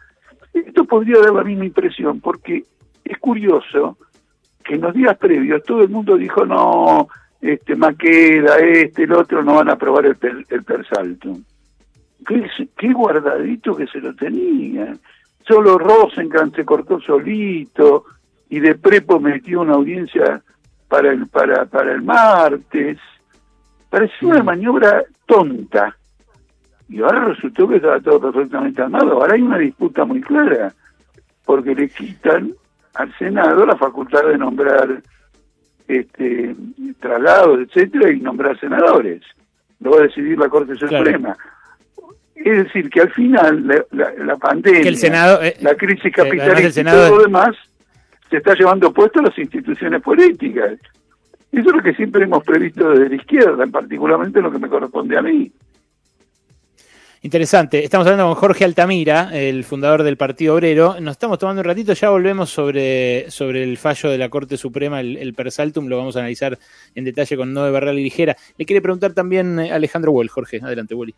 Esto 0.52 0.84
podría 0.84 1.20
dar 1.20 1.32
la 1.32 1.44
misma 1.44 1.64
impresión 1.64 2.20
porque 2.20 2.64
es 3.04 3.18
curioso 3.18 3.96
que 4.64 4.74
en 4.74 4.82
los 4.82 4.94
días 4.94 5.16
previos 5.18 5.62
todo 5.64 5.82
el 5.82 5.88
mundo 5.88 6.16
dijo 6.16 6.44
no, 6.44 7.08
este 7.40 7.76
Maqueda, 7.76 8.58
este, 8.58 9.04
el 9.04 9.12
otro 9.12 9.42
no 9.42 9.54
van 9.54 9.68
a 9.68 9.72
aprobar 9.72 10.06
el, 10.06 10.16
el 10.48 10.62
Persaltum. 10.62 11.42
Qué, 12.26 12.48
qué 12.76 12.92
guardadito 12.92 13.74
que 13.74 13.86
se 13.86 13.98
lo 13.98 14.14
tenía. 14.14 14.96
Solo 15.46 15.78
Rosenkrantz 15.78 16.56
se 16.56 16.64
cortó 16.64 17.00
solito 17.00 18.04
y 18.48 18.60
de 18.60 18.74
Prepo 18.74 19.18
metió 19.18 19.62
una 19.62 19.74
audiencia 19.74 20.42
para 20.88 21.10
el, 21.10 21.26
para, 21.26 21.64
para 21.66 21.92
el 21.92 22.02
martes. 22.02 22.98
Parecía 23.88 24.28
una 24.28 24.42
mm. 24.42 24.46
maniobra 24.46 25.04
tonta. 25.26 25.96
Y 26.88 27.00
ahora 27.00 27.24
resultó 27.24 27.66
que 27.66 27.76
estaba 27.76 28.00
todo 28.00 28.20
perfectamente 28.20 28.82
armado. 28.82 29.12
Ahora 29.12 29.34
hay 29.34 29.42
una 29.42 29.58
disputa 29.58 30.04
muy 30.04 30.20
clara, 30.20 30.72
porque 31.44 31.74
le 31.74 31.88
quitan 31.88 32.52
al 32.94 33.16
Senado 33.16 33.64
la 33.64 33.76
facultad 33.76 34.24
de 34.24 34.36
nombrar 34.36 35.02
este 35.88 36.54
traslados, 37.00 37.60
etcétera, 37.60 38.12
y 38.12 38.20
nombrar 38.20 38.58
senadores. 38.60 39.22
Lo 39.80 39.92
va 39.92 39.98
a 39.98 40.02
decidir 40.02 40.38
la 40.38 40.48
Corte 40.48 40.76
Suprema. 40.76 41.36
Es 42.44 42.64
decir, 42.64 42.90
que 42.90 43.00
al 43.00 43.10
final 43.12 43.86
la, 43.90 44.36
pandemia, 44.36 44.80
el 44.80 44.96
Senado, 44.96 45.42
eh, 45.42 45.56
la 45.60 45.74
crisis 45.74 46.12
capitalista 46.12 46.80
y 46.80 46.84
todo 46.84 47.16
lo 47.16 47.22
demás 47.22 47.56
se 48.28 48.38
está 48.38 48.54
llevando 48.54 48.92
puesto 48.92 49.20
a 49.20 49.24
las 49.24 49.38
instituciones 49.38 50.02
políticas. 50.02 50.72
Eso 51.52 51.68
es 51.68 51.76
lo 51.76 51.82
que 51.82 51.94
siempre 51.94 52.24
hemos 52.24 52.42
previsto 52.42 52.90
desde 52.90 53.10
la 53.10 53.14
izquierda, 53.16 53.66
particularmente 53.66 54.40
lo 54.40 54.50
que 54.50 54.58
me 54.58 54.68
corresponde 54.68 55.18
a 55.18 55.22
mí. 55.22 55.52
Interesante. 57.24 57.84
Estamos 57.84 58.04
hablando 58.08 58.26
con 58.26 58.34
Jorge 58.34 58.64
Altamira, 58.64 59.30
el 59.32 59.62
fundador 59.62 60.02
del 60.02 60.16
Partido 60.16 60.54
Obrero. 60.54 60.98
Nos 61.00 61.12
estamos 61.12 61.38
tomando 61.38 61.60
un 61.60 61.66
ratito, 61.66 61.92
ya 61.92 62.10
volvemos 62.10 62.50
sobre, 62.50 63.30
sobre 63.30 63.62
el 63.62 63.78
fallo 63.78 64.10
de 64.10 64.18
la 64.18 64.28
Corte 64.28 64.56
Suprema, 64.56 65.00
el, 65.00 65.32
Persaltum, 65.34 65.86
lo 65.86 65.98
vamos 65.98 66.16
a 66.16 66.18
analizar 66.18 66.58
en 66.96 67.04
detalle 67.04 67.36
con 67.36 67.52
Noé 67.52 67.70
Barral 67.70 67.96
y 68.00 68.02
Ligera. 68.02 68.36
Le 68.56 68.64
quiere 68.64 68.82
preguntar 68.82 69.12
también 69.12 69.60
eh, 69.60 69.70
Alejandro 69.70 70.10
Wall, 70.10 70.28
Jorge. 70.28 70.58
Adelante, 70.60 70.96
Wally. 70.96 71.14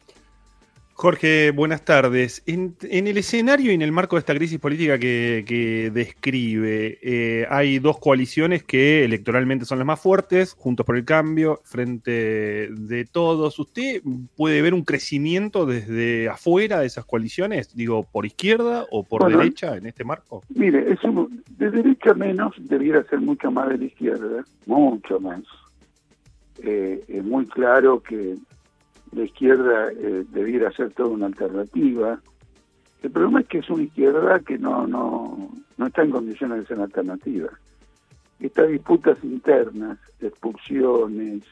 Jorge, 0.97 1.51
buenas 1.51 1.85
tardes. 1.85 2.45
En, 2.47 2.77
el 2.89 3.17
escenario 3.17 3.73
y 3.73 3.75
en 3.75 3.83
el 3.83 3.91
marco 3.91 4.15
de 4.15 4.21
esta 4.21 4.35
crisis 4.35 4.61
política 4.61 4.97
que, 4.97 5.91
describe, 5.93 6.99
eh, 7.03 7.47
hay 7.51 7.81
dos 7.81 7.99
coaliciones 7.99 8.63
que 8.63 9.05
electoralmente 9.05 9.65
son 9.65 9.79
las 9.79 9.87
más 9.89 10.01
fuertes, 10.01 10.55
Juntos 10.55 10.87
por 10.87 10.97
el 10.97 11.05
Cambio, 11.05 11.61
Frente 11.65 12.69
de 12.71 13.05
Todos. 13.11 13.59
¿Usted 13.59 14.03
puede 14.37 14.63
ver 14.63 14.73
un 14.73 14.85
crecimiento 14.85 15.67
desde 15.67 16.29
afuera 16.29 16.79
de 16.79 16.87
esas 16.87 17.05
coaliciones? 17.05 17.75
Digo, 17.75 18.05
¿por 18.05 18.25
izquierda 18.25 18.87
o 18.93 19.03
por 19.03 19.29
derecha 19.29 19.77
en 19.77 19.87
este 19.87 20.05
marco? 20.05 20.43
Mire, 20.49 20.93
eso 20.93 21.29
de 21.59 21.71
derecha 21.73 22.15
menos 22.15 22.55
debiera 22.57 23.03
ser 23.05 23.21
mucho 23.21 23.51
más 23.51 23.69
de 23.69 23.79
la 23.79 23.85
izquierda, 23.85 24.45
mucho 24.67 25.19
más. 25.19 25.43
Eh, 26.63 27.05
es 27.09 27.25
muy 27.25 27.47
claro 27.47 28.01
que 28.01 28.37
la 29.15 29.25
izquierda 29.25 29.93
eh, 29.93 30.25
debiera 30.31 30.71
ser 30.73 30.93
toda 30.93 31.11
una 31.11 31.27
alternativa. 31.27 32.21
El 33.03 33.11
problema 33.11 33.41
es 33.41 33.47
que 33.47 33.59
es 33.59 33.71
una 33.71 33.83
izquierda 33.85 34.41
que 34.41 34.59
no, 34.59 34.87
no, 34.87 35.51
no 35.77 35.87
está 35.87 36.03
en 36.03 36.11
condiciones 36.11 36.61
de 36.61 36.67
ser 36.67 36.81
alternativa. 36.81 37.49
Estas 38.41 38.69
disputas 38.69 39.17
internas, 39.23 39.99
expulsiones, 40.21 41.43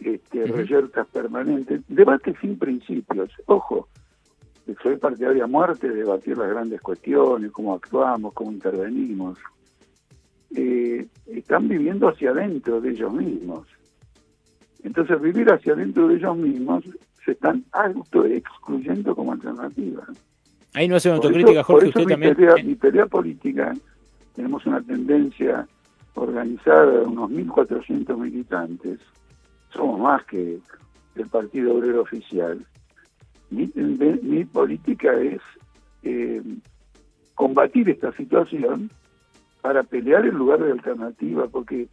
este, 0.00 0.46
reyertas 0.46 1.06
permanentes, 1.08 1.82
debates 1.88 2.36
sin 2.40 2.58
principios. 2.58 3.30
Ojo, 3.46 3.88
soy 4.82 4.96
partidario 4.96 5.44
a 5.44 5.48
muerte 5.48 5.88
de 5.88 5.96
debatir 5.96 6.38
las 6.38 6.48
grandes 6.48 6.80
cuestiones, 6.80 7.50
cómo 7.50 7.74
actuamos, 7.74 8.32
cómo 8.32 8.52
intervenimos. 8.52 9.38
Eh, 10.54 11.06
están 11.26 11.68
viviendo 11.68 12.08
hacia 12.08 12.30
adentro 12.30 12.80
de 12.80 12.90
ellos 12.90 13.12
mismos. 13.12 13.66
Entonces, 14.84 15.20
vivir 15.20 15.50
hacia 15.50 15.72
adentro 15.72 16.08
de 16.08 16.16
ellos 16.16 16.36
mismos 16.36 16.84
se 17.24 17.32
están 17.32 17.64
auto-excluyendo 17.72 19.16
como 19.16 19.32
alternativa. 19.32 20.04
Ahí 20.74 20.86
no 20.86 20.96
hace 20.96 21.08
una 21.08 21.16
autocrítica, 21.16 21.62
Jorge, 21.62 21.88
usted 21.88 22.00
mi 22.00 22.06
también. 22.06 22.36
Pelea, 22.36 22.54
mi 22.62 22.74
pelea 22.74 23.06
política, 23.06 23.74
tenemos 24.34 24.64
una 24.66 24.82
tendencia 24.82 25.66
organizada 26.14 26.86
de 26.86 27.06
unos 27.06 27.30
1.400 27.30 28.16
militantes, 28.16 29.00
somos 29.70 29.98
más 30.00 30.24
que 30.26 30.58
el 31.16 31.26
Partido 31.28 31.74
Obrero 31.74 32.02
Oficial. 32.02 32.64
Mi, 33.50 33.70
mi 33.74 34.44
política 34.44 35.14
es 35.14 35.40
eh, 36.02 36.42
combatir 37.34 37.88
esta 37.88 38.12
situación 38.12 38.90
para 39.62 39.82
pelear 39.82 40.26
en 40.26 40.34
lugar 40.34 40.62
de 40.62 40.72
alternativa, 40.72 41.46
porque 41.48 41.88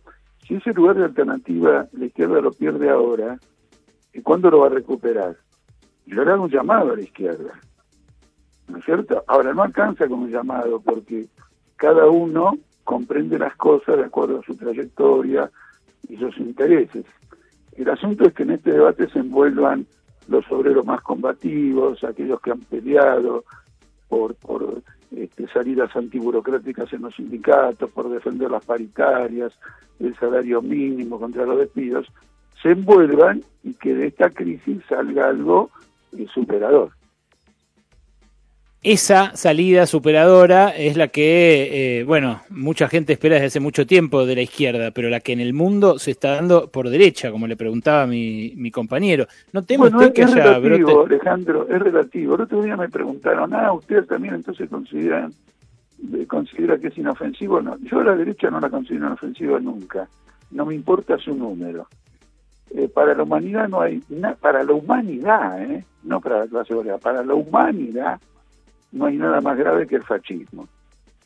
ese 0.56 0.74
lugar 0.74 0.98
de 0.98 1.06
alternativa 1.06 1.88
la 1.94 2.06
izquierda 2.06 2.42
lo 2.42 2.52
pierde 2.52 2.90
ahora, 2.90 3.40
¿cuándo 4.24 4.50
lo 4.50 4.60
va 4.60 4.68
a 4.68 4.72
recuperar? 4.72 5.38
Yo 6.06 6.24
le 6.26 6.34
un 6.34 6.50
llamado 6.50 6.92
a 6.92 6.96
la 6.96 7.02
izquierda, 7.02 7.60
¿no 8.68 8.78
es 8.78 8.86
cierto? 8.86 9.24
Ahora 9.28 9.54
no 9.54 9.64
alcanza 9.64 10.08
con 10.08 10.20
un 10.20 10.32
llamado, 10.32 10.82
porque 10.82 11.28
cada 11.78 12.08
uno 12.08 12.58
comprende 12.84 13.40
las 13.40 13.56
cosas 13.56 13.98
de 13.98 14.06
acuerdo 14.06 14.40
a 14.40 14.44
su 14.44 14.56
trayectoria 14.56 15.50
y 16.10 16.18
sus 16.18 16.38
intereses. 16.38 17.06
El 17.74 17.90
asunto 17.90 18.26
es 18.26 18.34
que 18.34 18.44
en 18.44 18.52
este 18.52 18.74
debate 18.74 19.10
se 19.10 19.20
envuelvan 19.20 19.86
los 20.28 20.50
obreros 20.52 20.86
más 20.86 21.02
combativos, 21.02 22.04
aquellos 22.04 22.42
que 22.42 22.52
han 22.52 22.60
peleado 22.60 23.44
por, 24.10 24.36
por 24.36 24.82
este, 25.24 25.48
salidas 25.48 25.96
antiburocráticas 25.96 26.92
en 26.94 27.04
los 27.04 27.16
sindicatos, 27.16 27.90
por 27.92 28.10
defender 28.10 28.50
las 28.50 28.66
paritarias, 28.66 29.54
el 30.00 30.16
salario 30.18 30.62
mínimo 30.62 31.20
contra 31.20 31.46
los 31.46 31.60
despidos, 31.60 32.08
se 32.62 32.72
envuelvan 32.72 33.44
y 33.64 33.74
que 33.74 33.94
de 33.94 34.08
esta 34.08 34.30
crisis 34.30 34.82
salga 34.88 35.30
algo 35.30 35.70
eh, 36.18 36.26
superador 36.34 36.92
esa 38.84 39.36
salida 39.36 39.86
superadora 39.86 40.70
es 40.70 40.98
la 40.98 41.10
que, 41.10 42.00
eh, 42.00 42.04
bueno, 42.04 42.42
mucha 42.50 42.88
gente 42.88 43.14
espera 43.14 43.36
desde 43.36 43.48
hace 43.48 43.60
mucho 43.60 43.86
tiempo 43.86 44.26
de 44.26 44.36
la 44.36 44.42
izquierda, 44.42 44.90
pero 44.90 45.10
la 45.10 45.20
que 45.20 45.34
en 45.34 45.40
el 45.40 45.54
mundo 45.54 46.00
se 46.00 46.12
está 46.12 46.32
dando 46.32 46.68
por 46.68 46.90
derecha, 46.90 47.30
como 47.30 47.46
le 47.46 47.56
preguntaba 47.56 48.08
mi, 48.08 48.54
mi 48.58 48.72
compañero. 48.72 49.28
¿No 49.54 49.62
teme 49.62 49.86
usted 49.86 50.14
que 50.14 50.24
es 50.24 50.34
haya 50.34 50.58
relativo, 50.60 51.06
Alejandro, 51.06 51.68
es 51.70 51.80
relativo. 51.80 52.34
El 52.36 52.42
otro 52.42 52.64
día 52.64 52.76
me 52.76 52.90
preguntaron, 52.90 53.54
ah, 53.54 53.72
¿ustedes 53.72 54.08
también 54.08 54.34
entonces 54.34 54.68
consideran 54.68 55.32
considera 56.28 56.80
que 56.80 56.88
es 56.88 56.98
inofensivo? 56.98 57.62
No, 57.62 57.78
yo 57.84 58.00
a 58.00 58.04
la 58.04 58.16
derecha 58.16 58.50
no 58.50 58.60
la 58.60 58.72
considero 58.72 59.06
inofensiva 59.06 59.60
nunca. 59.60 60.10
No 60.50 60.66
me 60.66 60.74
importa 60.74 61.20
su 61.20 61.36
número. 61.36 61.88
Eh, 62.72 62.88
para 62.88 63.14
la 63.14 63.22
humanidad 63.22 63.70
no 63.70 63.82
hay, 63.82 64.02
para 64.40 64.64
la 64.64 64.74
humanidad, 64.74 65.62
eh, 65.62 65.86
no 66.04 66.20
para 66.20 66.40
la 66.40 66.48
clase 66.48 66.74
obrera, 66.74 66.98
para 66.98 67.24
la 67.24 67.36
humanidad 67.36 68.20
no 68.92 69.06
hay 69.06 69.18
nada 69.18 69.42
más 69.42 69.58
grave 69.58 69.88
que 69.88 69.96
el 69.96 70.04
fascismo. 70.04 70.68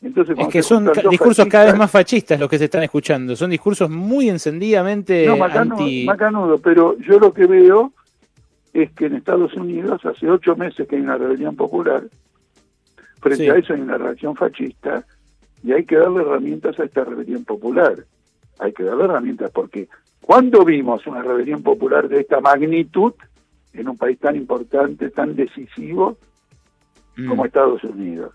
Entonces, 0.02 0.36
es 0.38 0.48
que 0.48 0.62
son 0.62 0.90
discursos 1.10 1.46
cada 1.46 1.66
vez 1.66 1.76
más 1.76 1.90
fascistas 1.90 2.38
los 2.38 2.50
que 2.50 2.58
se 2.58 2.66
están 2.66 2.82
escuchando, 2.82 3.34
son 3.34 3.50
discursos 3.50 3.88
muy 3.88 4.28
encendidamente 4.28 5.26
no, 5.26 5.36
macanudo, 5.38 6.58
pero 6.58 6.98
yo 6.98 7.18
lo 7.18 7.32
que 7.32 7.46
veo 7.46 7.92
es 8.74 8.92
que 8.92 9.06
en 9.06 9.16
Estados 9.16 9.54
Unidos 9.54 10.04
hace 10.04 10.30
ocho 10.30 10.54
meses 10.54 10.86
que 10.86 10.96
hay 10.96 11.02
una 11.02 11.16
rebelión 11.16 11.56
popular, 11.56 12.04
frente 13.20 13.50
a 13.50 13.56
eso 13.56 13.72
hay 13.72 13.80
una 13.80 13.96
reacción 13.96 14.36
fascista, 14.36 15.04
y 15.66 15.72
hay 15.72 15.84
que 15.84 15.96
darle 15.96 16.20
herramientas 16.20 16.78
a 16.78 16.84
esta 16.84 17.04
rebelión 17.04 17.44
popular. 17.44 18.04
Hay 18.58 18.72
que 18.72 18.84
darle 18.84 19.04
herramientas 19.04 19.50
porque 19.52 19.88
cuando 20.20 20.64
vimos 20.64 21.06
una 21.06 21.22
rebelión 21.22 21.62
popular 21.62 22.08
de 22.08 22.20
esta 22.20 22.40
magnitud 22.40 23.14
en 23.72 23.88
un 23.88 23.96
país 23.96 24.18
tan 24.18 24.36
importante, 24.36 25.10
tan 25.10 25.34
decisivo, 25.34 26.18
como 27.16 27.42
mm. 27.42 27.46
Estados 27.46 27.84
Unidos. 27.84 28.32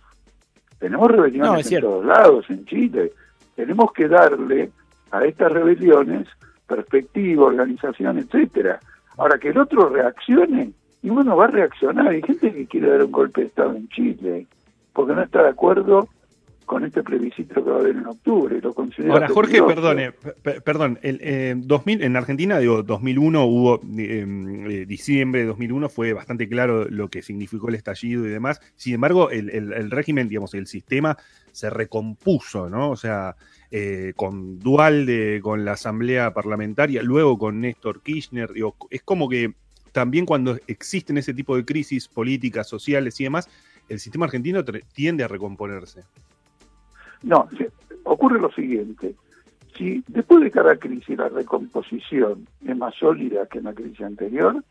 Tenemos 0.80 1.12
rebeliones 1.12 1.72
en 1.72 1.82
todos 1.82 2.06
lados, 2.06 2.46
en 2.50 2.66
Chile. 2.66 3.12
Tenemos 3.56 3.94
que 3.94 4.08
darle 4.08 4.72
a 5.12 5.24
estas 5.26 5.52
rebeliones 5.52 6.28
perspectiva, 6.66 7.46
organización, 7.46 8.18
etcétera. 8.18 8.80
Ahora 9.18 9.38
que 9.38 9.50
el 9.50 9.58
otro 9.58 9.90
reaccione, 9.90 10.72
y 11.04 11.10
uno 11.10 11.36
va 11.36 11.46
a 11.46 11.50
reaccionar. 11.50 12.08
Hay 12.08 12.22
gente 12.22 12.52
que 12.52 12.68
quiere 12.68 12.90
dar 12.90 13.04
un 13.04 13.12
golpe 13.12 13.42
de 13.42 13.48
Estado 13.48 13.76
en 13.76 13.88
Chile, 13.90 14.48
porque 14.94 15.14
no 15.14 15.22
está 15.22 15.44
de 15.44 15.50
acuerdo 15.50 16.08
con 16.72 16.86
este 16.86 17.04
plebiscito 17.04 17.56
que 17.56 17.70
va 17.70 17.76
a 17.76 17.80
haber 17.82 17.98
en 17.98 18.06
octubre. 18.06 18.62
Lo 18.62 18.74
Ahora, 19.12 19.28
Jorge, 19.28 19.62
perdone, 19.62 20.14
perdón, 20.64 21.00
el, 21.02 21.68
2000, 21.68 22.02
eh, 22.02 22.06
en 22.06 22.16
Argentina, 22.16 22.60
digo, 22.60 22.82
2001 22.82 23.44
hubo, 23.44 23.82
eh, 23.98 24.26
eh, 24.70 24.86
diciembre 24.88 25.42
de 25.42 25.48
2001 25.48 25.90
fue 25.90 26.14
bastante 26.14 26.48
claro 26.48 26.86
lo 26.90 27.10
que 27.10 27.24
significó 27.24 27.68
el 27.68 27.76
estallido 27.76 28.26
y 28.26 28.30
demás. 28.30 28.62
Sin 28.78 28.94
embargo, 28.94 29.32
el, 29.32 29.92
régimen, 29.92 30.30
digamos, 30.30 30.54
el 30.54 30.66
sistema 30.66 31.18
se 31.52 31.70
recompuso, 31.70 32.70
¿no? 32.70 32.92
O 32.92 32.96
sea, 32.96 33.36
con 34.16 34.58
Dualde, 34.60 35.42
con 35.44 35.66
la 35.66 35.74
Asamblea 35.74 36.34
Parlamentaria, 36.34 37.04
luego 37.04 37.38
con 37.38 37.60
Néstor 37.60 38.02
Kirchner, 38.02 38.54
digo, 38.54 38.78
es 38.90 39.02
como 39.02 39.28
que 39.28 39.56
también 39.92 40.26
cuando 40.26 40.58
existen 40.68 41.18
ese 41.18 41.34
tipo 41.34 41.58
de 41.58 41.66
crisis 41.66 42.08
políticas, 42.08 42.70
sociales 42.70 43.20
y 43.20 43.26
demás, 43.26 43.50
el 43.90 44.00
sistema 44.00 44.24
argentino 44.28 44.64
tiende 44.94 45.26
a 45.26 45.28
recomponerse. 45.28 46.04
No, 47.24 47.48
ocurre 48.04 48.40
lo 48.40 48.52
siguiente. 48.52 49.16
Si 49.78 50.04
después 50.08 50.44
de 50.44 50.52
cada 50.52 50.76
crisis 50.76 51.18
la 51.18 51.30
recomposición 51.30 52.48
es 52.66 52.78
más 52.78 52.96
sólida 52.96 53.46
que 53.48 53.60
en 53.60 53.66
la 53.66 53.74
crisis 53.74 54.02
anterior, 54.02 54.64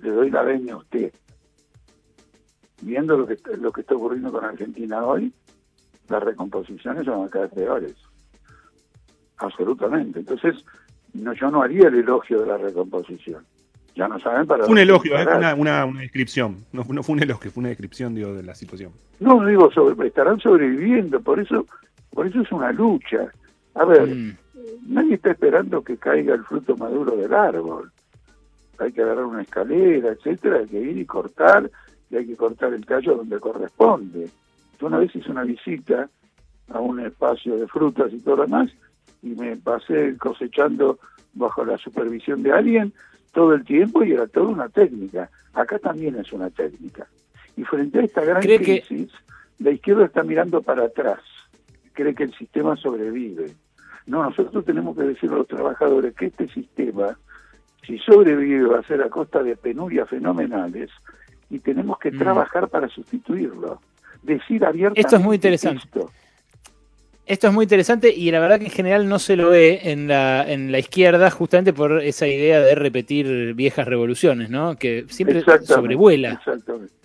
le 0.00 0.10
doy 0.10 0.30
la 0.30 0.42
veña 0.42 0.74
a 0.74 0.78
usted. 0.78 1.12
Viendo 2.82 3.18
lo 3.18 3.26
que, 3.26 3.36
lo 3.56 3.72
que 3.72 3.80
está 3.80 3.94
ocurriendo 3.94 4.30
con 4.32 4.44
Argentina 4.44 5.04
hoy, 5.04 5.32
las 6.08 6.22
recomposiciones 6.22 7.06
van 7.06 7.24
a 7.24 7.28
quedar 7.28 7.50
peores. 7.50 7.94
Absolutamente. 9.38 10.20
Entonces, 10.20 10.64
yo 11.12 11.50
no 11.50 11.62
haría 11.62 11.88
el 11.88 11.96
elogio 11.96 12.40
de 12.40 12.46
la 12.46 12.58
recomposición 12.58 13.44
ya 13.98 14.06
no 14.06 14.18
saben 14.20 14.46
para 14.46 14.64
Fue 14.64 14.72
un 14.72 14.78
elogio, 14.78 15.18
es 15.18 15.26
una, 15.26 15.54
una, 15.56 15.86
descripción, 15.86 16.64
no, 16.72 16.84
fue 16.84 17.16
un 17.16 17.22
elogio, 17.22 17.50
fue 17.50 17.62
una 17.62 17.70
descripción 17.70 18.14
digo, 18.14 18.32
de 18.32 18.44
la 18.44 18.54
situación. 18.54 18.92
No, 19.18 19.44
digo, 19.44 19.70
estarán 20.04 20.38
sobreviviendo, 20.38 21.20
por 21.20 21.40
eso, 21.40 21.66
por 22.10 22.28
eso 22.28 22.40
es 22.40 22.52
una 22.52 22.70
lucha. 22.70 23.26
A 23.74 23.84
ver, 23.84 24.06
mm. 24.06 24.36
nadie 24.86 25.14
está 25.14 25.32
esperando 25.32 25.82
que 25.82 25.96
caiga 25.96 26.34
el 26.34 26.44
fruto 26.44 26.76
maduro 26.76 27.16
del 27.16 27.34
árbol. 27.34 27.90
Hay 28.78 28.92
que 28.92 29.02
agarrar 29.02 29.24
una 29.24 29.42
escalera, 29.42 30.12
etcétera, 30.12 30.58
hay 30.58 30.68
que 30.68 30.80
ir 30.80 30.96
y 30.96 31.04
cortar, 31.04 31.68
y 32.08 32.16
hay 32.16 32.26
que 32.26 32.36
cortar 32.36 32.72
el 32.72 32.86
tallo 32.86 33.16
donde 33.16 33.40
corresponde. 33.40 34.30
Yo 34.80 34.86
una 34.86 34.98
vez 34.98 35.14
hice 35.16 35.32
una 35.32 35.42
visita 35.42 36.08
a 36.68 36.78
un 36.78 37.00
espacio 37.00 37.56
de 37.56 37.66
frutas 37.66 38.12
y 38.12 38.20
todo 38.20 38.36
lo 38.36 38.42
demás, 38.44 38.70
y 39.24 39.30
me 39.30 39.56
pasé 39.56 40.16
cosechando 40.18 41.00
bajo 41.34 41.64
la 41.64 41.76
supervisión 41.78 42.44
de 42.44 42.52
alguien 42.52 42.92
todo 43.32 43.54
el 43.54 43.64
tiempo 43.64 44.04
y 44.04 44.12
era 44.12 44.26
toda 44.26 44.48
una 44.48 44.68
técnica. 44.68 45.30
Acá 45.54 45.78
también 45.78 46.16
es 46.16 46.32
una 46.32 46.50
técnica. 46.50 47.06
Y 47.56 47.64
frente 47.64 47.98
a 48.00 48.02
esta 48.02 48.24
gran 48.24 48.42
crisis, 48.42 49.10
la 49.58 49.70
izquierda 49.70 50.04
está 50.04 50.22
mirando 50.22 50.62
para 50.62 50.84
atrás, 50.84 51.20
cree 51.92 52.14
que 52.14 52.24
el 52.24 52.34
sistema 52.34 52.76
sobrevive. 52.76 53.52
No, 54.06 54.22
nosotros 54.22 54.64
tenemos 54.64 54.96
que 54.96 55.02
decirle 55.02 55.36
a 55.36 55.38
los 55.38 55.48
trabajadores 55.48 56.14
que 56.14 56.26
este 56.26 56.48
sistema, 56.48 57.18
si 57.86 57.98
sobrevive, 57.98 58.66
va 58.66 58.78
a 58.78 58.82
ser 58.84 59.02
a 59.02 59.10
costa 59.10 59.42
de 59.42 59.56
penurias 59.56 60.08
fenomenales 60.08 60.90
y 61.50 61.58
tenemos 61.58 61.98
que 61.98 62.10
mm. 62.12 62.18
trabajar 62.18 62.68
para 62.68 62.88
sustituirlo. 62.88 63.80
Decir 64.22 64.64
abiertamente. 64.64 65.00
Esto 65.00 65.16
es 65.16 65.22
muy 65.22 65.36
interesante. 65.36 65.82
Esto 65.84 66.10
es 67.28 67.52
muy 67.52 67.64
interesante 67.64 68.12
y 68.14 68.30
la 68.30 68.40
verdad 68.40 68.58
que 68.58 68.66
en 68.66 68.70
general 68.70 69.08
no 69.08 69.18
se 69.18 69.36
lo 69.36 69.50
ve 69.50 69.80
en 69.84 70.08
la, 70.08 70.50
en 70.50 70.72
la 70.72 70.78
izquierda 70.78 71.30
justamente 71.30 71.72
por 71.72 72.02
esa 72.02 72.26
idea 72.26 72.60
de 72.60 72.74
repetir 72.74 73.54
viejas 73.54 73.86
revoluciones, 73.86 74.48
¿no? 74.50 74.76
Que 74.76 75.04
siempre 75.08 75.44
sobrevuela. 75.64 76.40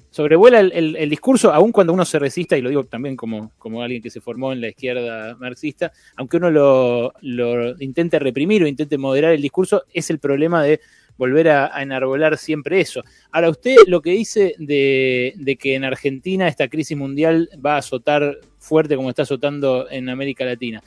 Sobrevuela 0.09 0.59
el, 0.59 0.95
el, 0.95 1.09
discurso, 1.09 1.51
aun 1.51 1.71
cuando 1.71 1.91
uno 1.91 2.05
se 2.05 2.19
resista, 2.19 2.55
y 2.55 2.61
lo 2.61 2.69
digo 2.69 2.83
también 2.83 3.15
como, 3.15 3.51
como 3.57 3.81
alguien 3.81 3.99
que 3.99 4.11
se 4.11 4.21
formó 4.21 4.53
en 4.53 4.61
la 4.61 4.69
izquierda 4.69 5.35
marxista, 5.39 5.91
aunque 6.15 6.37
uno 6.37 6.51
lo, 6.51 7.13
lo 7.21 7.81
intente 7.81 8.19
reprimir 8.19 8.63
o 8.63 8.67
intente 8.67 8.99
moderar 8.99 9.33
el 9.33 9.41
discurso, 9.41 9.85
es 9.91 10.11
el 10.11 10.19
problema 10.19 10.61
de 10.61 10.79
volver 11.17 11.49
a, 11.49 11.81
enarbolar 11.81 12.37
siempre 12.37 12.81
eso. 12.81 13.03
Ahora, 13.31 13.49
usted 13.49 13.75
lo 13.87 14.01
que 14.01 14.11
dice 14.11 14.55
de, 14.57 15.33
de, 15.35 15.55
que 15.55 15.75
en 15.75 15.83
Argentina 15.83 16.47
esta 16.47 16.67
crisis 16.67 16.97
mundial 16.97 17.49
va 17.63 17.75
a 17.75 17.79
azotar 17.79 18.37
fuerte 18.57 18.95
como 18.95 19.09
está 19.09 19.23
azotando 19.23 19.87
en 19.89 20.09
América 20.09 20.45
Latina, 20.45 20.81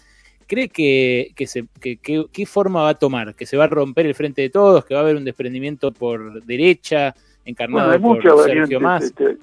¿cree 0.47 0.69
que, 0.69 1.33
que, 1.37 1.47
se, 1.47 1.67
que, 1.81 1.99
qué 1.99 2.47
forma 2.47 2.83
va 2.83 2.91
a 2.91 2.95
tomar? 2.95 3.35
¿Que 3.35 3.47
se 3.47 3.57
va 3.57 3.65
a 3.65 3.69
romper 3.69 4.07
el 4.07 4.15
frente 4.15 4.43
de 4.43 4.51
todos? 4.51 4.85
¿Que 4.85 4.95
va 4.95 5.01
a 5.01 5.03
haber 5.03 5.17
un 5.17 5.25
desprendimiento 5.25 5.93
por 5.93 6.43
derecha, 6.45 7.15
encarnado 7.45 8.01
por 8.01 8.23
Sergio 8.45 8.81
Más? 8.81 9.05
Este, 9.05 9.37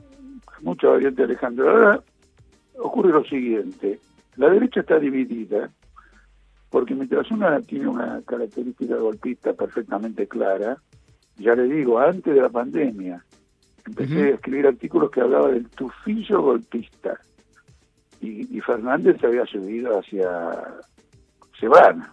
mucha 0.62 0.88
variante, 0.88 1.24
Alejandro. 1.24 1.70
Ahora 1.70 2.04
ocurre 2.76 3.12
lo 3.12 3.24
siguiente, 3.26 4.00
la 4.36 4.50
derecha 4.50 4.80
está 4.80 5.00
dividida 5.00 5.70
porque 6.74 6.96
mientras 6.96 7.30
una 7.30 7.62
tiene 7.62 7.88
una 7.88 8.20
característica 8.26 8.96
golpista 8.96 9.54
perfectamente 9.54 10.28
clara, 10.28 10.76
ya 11.38 11.54
le 11.54 11.66
digo, 11.66 12.00
antes 12.00 12.34
de 12.34 12.42
la 12.42 12.50
pandemia, 12.50 13.24
empecé 13.86 14.24
a 14.24 14.30
escribir 14.30 14.66
artículos 14.66 15.12
que 15.12 15.22
hablaban 15.22 15.54
del 15.54 15.70
tufillo 15.70 16.42
golpista. 16.42 17.20
Y, 18.22 18.60
Fernández 18.62 19.18
se 19.22 19.28
había 19.28 19.46
subido 19.46 20.00
hacia 20.00 20.50
Cebanas. 21.60 22.10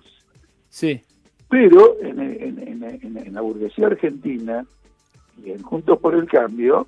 Sí. 0.68 1.00
Pero 1.48 1.96
en, 2.02 3.32
la 3.32 3.40
burguesía 3.40 3.86
argentina 3.86 4.66
y 5.42 5.52
en 5.52 5.62
Juntos 5.62 5.98
por 6.00 6.14
el 6.14 6.28
Cambio 6.28 6.86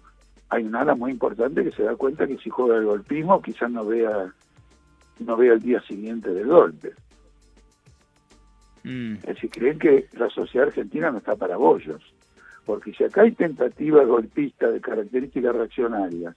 hay 0.50 0.64
un 0.64 0.76
ala 0.76 0.94
muy 0.94 1.10
importante 1.10 1.64
que 1.64 1.72
se 1.72 1.84
da 1.84 1.96
cuenta 1.96 2.26
que 2.26 2.36
si 2.36 2.50
juega 2.50 2.76
el 2.76 2.84
golpismo 2.84 3.40
quizás 3.40 3.70
no 3.70 3.86
vea 3.86 4.30
no 5.20 5.36
vea 5.38 5.54
el 5.54 5.62
día 5.62 5.80
siguiente 5.88 6.34
del 6.34 6.48
golpe. 6.48 6.92
Mm. 8.84 9.14
Es 9.14 9.26
decir, 9.26 9.50
creen 9.50 9.78
que 9.78 10.06
la 10.12 10.28
sociedad 10.30 10.68
argentina 10.68 11.10
no 11.10 11.18
está 11.18 11.36
para 11.36 11.56
bollos. 11.56 12.02
Porque 12.64 12.92
si 12.92 13.04
acá 13.04 13.22
hay 13.22 13.32
tentativas 13.32 14.06
golpistas 14.06 14.72
de 14.72 14.80
características 14.80 15.54
reaccionarias 15.54 16.36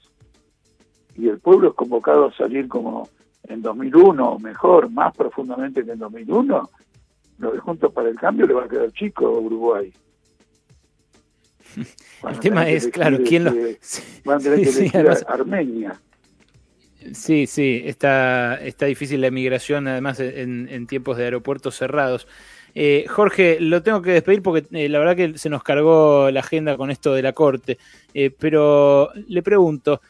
y 1.15 1.29
el 1.29 1.39
pueblo 1.39 1.69
es 1.69 1.75
convocado 1.75 2.25
a 2.25 2.33
salir 2.33 2.67
como 2.67 3.07
en 3.43 3.61
2001 3.61 4.31
o 4.31 4.39
mejor, 4.39 4.89
más 4.89 5.15
profundamente 5.15 5.85
que 5.85 5.91
en 5.91 5.99
2001, 5.99 6.69
lo 7.37 7.51
de 7.51 7.59
Juntos 7.59 7.93
para 7.93 8.09
el 8.09 8.15
Cambio 8.15 8.47
le 8.47 8.53
va 8.53 8.65
a 8.65 8.67
quedar 8.67 8.91
chico 8.91 9.27
a 9.27 9.39
Uruguay. 9.39 9.93
el 12.27 12.39
tema 12.39 12.67
es, 12.69 12.87
claro, 12.87 13.19
quién 13.25 13.43
lo... 13.43 13.51
Van 14.23 14.39
a 14.39 14.43
tener 14.43 14.59
que 14.61 14.71
sí, 14.71 14.91
además... 14.93 15.25
Armenia. 15.27 15.99
Sí, 17.13 17.45
sí, 17.45 17.81
está, 17.85 18.55
está 18.55 18.85
difícil 18.87 19.21
la 19.21 19.27
emigración, 19.27 19.87
además 19.87 20.19
en, 20.19 20.87
tiempos 20.87 21.17
de 21.17 21.25
aeropuertos 21.25 21.75
cerrados. 21.75 22.27
Eh, 22.73 23.05
Jorge, 23.07 23.57
lo 23.59 23.83
tengo 23.83 24.01
que 24.01 24.11
despedir 24.11 24.41
porque 24.41 24.65
eh, 24.71 24.89
la 24.89 24.99
verdad 24.99 25.15
que 25.15 25.37
se 25.37 25.49
nos 25.49 25.63
cargó 25.63 26.29
la 26.31 26.39
agenda 26.41 26.77
con 26.77 26.91
esto 26.91 27.13
de 27.13 27.21
la 27.21 27.33
corte, 27.33 27.77
eh, 28.13 28.31
pero 28.37 29.11
le 29.27 29.43
pregunto, 29.43 30.01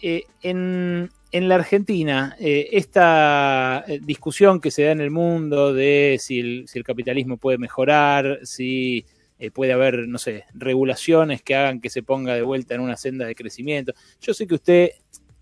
en, 0.00 1.10
en, 1.32 1.48
la 1.48 1.54
Argentina, 1.54 2.36
esta 2.38 3.84
discusión 4.02 4.60
que 4.60 4.70
se 4.70 4.84
da 4.84 4.92
en 4.92 5.00
el 5.00 5.10
mundo 5.10 5.72
de 5.72 6.18
si 6.20 6.40
el, 6.40 6.68
si 6.68 6.78
el 6.78 6.84
capitalismo 6.84 7.38
puede 7.38 7.58
mejorar, 7.58 8.40
si 8.42 9.06
puede 9.54 9.72
haber, 9.72 10.06
no 10.08 10.18
sé, 10.18 10.44
regulaciones 10.54 11.42
que 11.42 11.54
hagan 11.54 11.80
que 11.80 11.90
se 11.90 12.02
ponga 12.02 12.34
de 12.34 12.42
vuelta 12.42 12.74
en 12.74 12.82
una 12.82 12.96
senda 12.96 13.26
de 13.26 13.34
crecimiento, 13.34 13.94
yo 14.20 14.34
sé 14.34 14.46
que 14.46 14.54
usted 14.54 14.90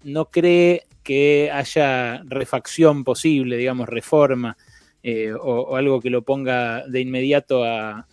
no 0.04 0.26
cree 0.26 0.86
que 1.02 1.50
haya 1.52 2.22
refacción 2.24 3.04
posible, 3.04 3.56
digamos, 3.56 3.88
reforma 3.88 4.56
eh, 5.04 5.32
o, 5.32 5.74
algo 5.74 6.00
que 6.00 6.10
lo 6.10 6.22
ponga 6.22 6.86
de 6.86 7.00
inmediato 7.00 7.64
a, 7.64 8.06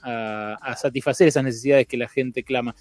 satisfacer 0.75 1.27
esas 1.27 1.43
necesidades 1.43 1.87
que 1.87 1.97
la 1.97 2.09
gente 2.09 2.43
clama. 2.43 2.75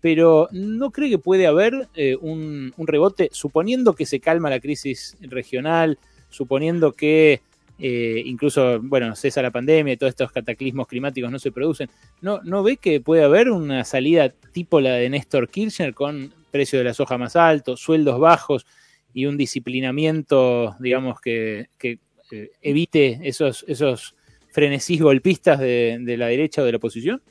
Pero 0.00 0.48
¿no 0.52 0.90
cree 0.90 1.08
que 1.08 1.18
puede 1.18 1.46
haber 1.46 1.88
eh, 1.94 2.16
un, 2.20 2.72
rebote, 2.76 3.30
suponiendo 3.32 3.94
que 3.94 4.04
se 4.04 4.20
calma 4.20 4.50
la 4.50 4.60
crisis 4.60 5.16
regional, 5.22 5.98
suponiendo 6.28 6.92
que 6.92 7.40
eh, 7.78 8.22
incluso, 8.26 8.80
bueno, 8.82 9.16
cesa 9.16 9.40
la 9.40 9.50
pandemia 9.50 9.94
y 9.94 9.96
todos 9.96 10.10
estos 10.10 10.30
cataclismos 10.30 10.86
climáticos 10.86 11.30
no 11.30 11.38
se 11.38 11.50
producen? 11.50 11.88
¿No, 12.20 12.42
¿No 12.42 12.62
ve 12.62 12.76
que 12.76 13.00
puede 13.00 13.24
haber 13.24 13.50
una 13.50 13.84
salida 13.84 14.28
tipo 14.52 14.78
la 14.80 14.92
de 14.92 15.08
Néstor 15.08 15.48
Kirchner 15.48 15.94
con 15.94 16.34
precio 16.50 16.78
de 16.78 16.84
la 16.84 16.94
soja 16.94 17.16
más 17.16 17.34
alto, 17.34 17.76
sueldos 17.78 18.20
bajos 18.20 18.66
y 19.14 19.26
un 19.26 19.36
disciplinamiento, 19.36 20.74
digamos, 20.80 21.20
que, 21.20 21.68
eh, 21.82 22.50
evite 22.60 23.20
esos, 23.22 23.64
esos 23.68 24.16
frenesís 24.50 25.00
golpistas 25.00 25.60
de, 25.60 26.16
la 26.18 26.26
derecha 26.26 26.62
o 26.62 26.64
de 26.64 26.72
la 26.72 26.78
oposición? 26.78 27.22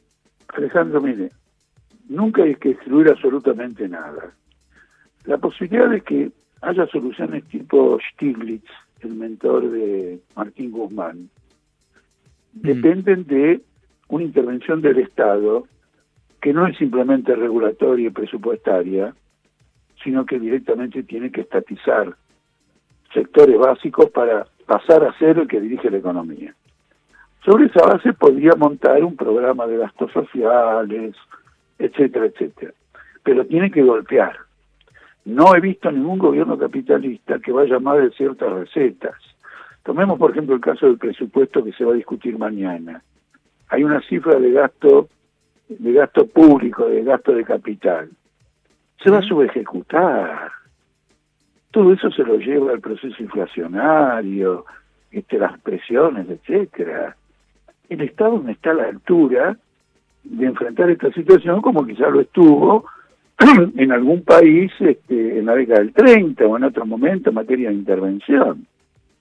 Alejandro, 0.48 1.02
mire, 1.02 1.32
nunca 2.08 2.43
hay 2.43 2.56
que 2.56 2.72
excluir 2.72 3.10
absolutamente 3.10 3.88
nada. 3.88 4.34
La 5.26 5.38
posibilidad 5.38 5.89
de 5.89 6.02
que 6.02 6.32
haya 6.62 6.88
soluciones 6.88 7.43
tipo 7.46 8.00
Stiglitz, 8.12 8.69
el 9.02 9.15
mentor 9.15 9.69
de 9.69 10.19
Martín 10.36 10.72
Guzmán, 10.72 11.30
mm. 12.54 12.62
dependen 12.62 13.26
de 13.26 13.62
una 14.08 14.24
intervención 14.24 14.82
del 14.82 15.00
Estado 15.00 15.67
que 16.41 16.54
no 16.54 16.67
es 16.67 16.78
simplemente 16.78 17.36
regulatoria 17.36 18.08
y 18.08 18.12
presupuestaria, 18.12 19.15
sino 20.04 20.26
que 20.26 20.39
directamente 20.39 21.04
tiene 21.04 21.32
que 21.32 21.42
estatizar 21.42 22.16
sectores 23.13 23.58
básicos 23.58 24.10
para 24.10 24.46
pasar 24.66 25.04
a 25.04 25.18
ser 25.18 25.38
el 25.38 25.48
que 25.48 25.62
dirige 25.62 25.89
la 25.89 25.98
economía. 25.98 26.54
Sobre 27.46 27.66
esa 27.66 27.86
base 27.86 28.13
podría 28.13 28.54
montar 28.58 29.04
un 29.04 29.16
programa 29.16 29.68
de 29.68 29.78
gastos 29.78 30.12
sociales, 30.12 31.16
etcétera, 31.78 32.26
etcétera. 32.26 32.74
Pero 33.24 33.46
tiene 33.46 33.70
que 33.70 33.84
golpear. 33.84 34.38
No 35.26 35.56
he 35.56 35.60
visto 35.60 35.92
ningún 35.92 36.20
gobierno 36.20 36.58
capitalista 36.58 37.39
que 37.39 37.52
vaya 37.52 37.80
más 37.80 37.98
de 37.98 38.12
ciertas 38.12 38.52
recetas. 38.52 39.16
Tomemos, 39.84 40.18
por 40.18 40.32
ejemplo, 40.32 40.56
el 40.56 40.62
caso 40.62 40.86
del 40.86 40.98
presupuesto 40.98 41.63
que 41.63 41.74
se 41.74 41.84
va 41.84 41.92
a 41.92 41.96
discutir 41.96 42.38
mañana. 42.38 43.02
Hay 43.70 43.84
una 43.84 44.02
cifra 44.02 44.39
de 44.39 44.52
gasto 44.52 45.10
de 45.70 45.94
gasto 45.94 46.28
público, 46.28 46.86
de 46.88 47.04
gasto 47.04 47.34
de 47.34 47.44
capital. 47.44 48.10
Se 49.04 49.10
va 49.10 49.20
a 49.20 49.24
subejecutar. 49.24 50.52
Todo 51.72 51.94
eso 51.94 52.10
se 52.12 52.24
lo 52.24 52.38
lleva 52.38 52.72
al 52.72 52.80
proceso 52.80 53.22
inflacionario, 53.22 54.66
este, 55.12 55.38
las 55.38 55.60
presiones, 55.60 56.30
etcétera. 56.30 57.16
El 57.89 58.02
Estado 58.02 58.39
no 58.39 58.50
está 58.50 58.72
a 58.72 58.76
la 58.76 58.84
altura 58.86 59.58
de 60.24 60.46
enfrentar 60.46 60.89
esta 60.89 61.12
situación 61.12 61.62
como 61.62 61.86
quizá 61.86 62.10
lo 62.10 62.22
estuvo 62.22 62.86
en 63.76 63.92
algún 63.92 64.24
país 64.24 64.72
este, 64.80 65.39
en 65.39 65.48
la 65.48 65.56
década 65.56 65.80
del 65.80 65.94
30 65.94 66.46
o 66.46 66.58
en 66.58 66.63
otro 66.63 66.86
momento 66.86 67.30
en 67.30 67.36
materia 67.36 67.70
de 67.70 67.76
intervención. 67.76 68.66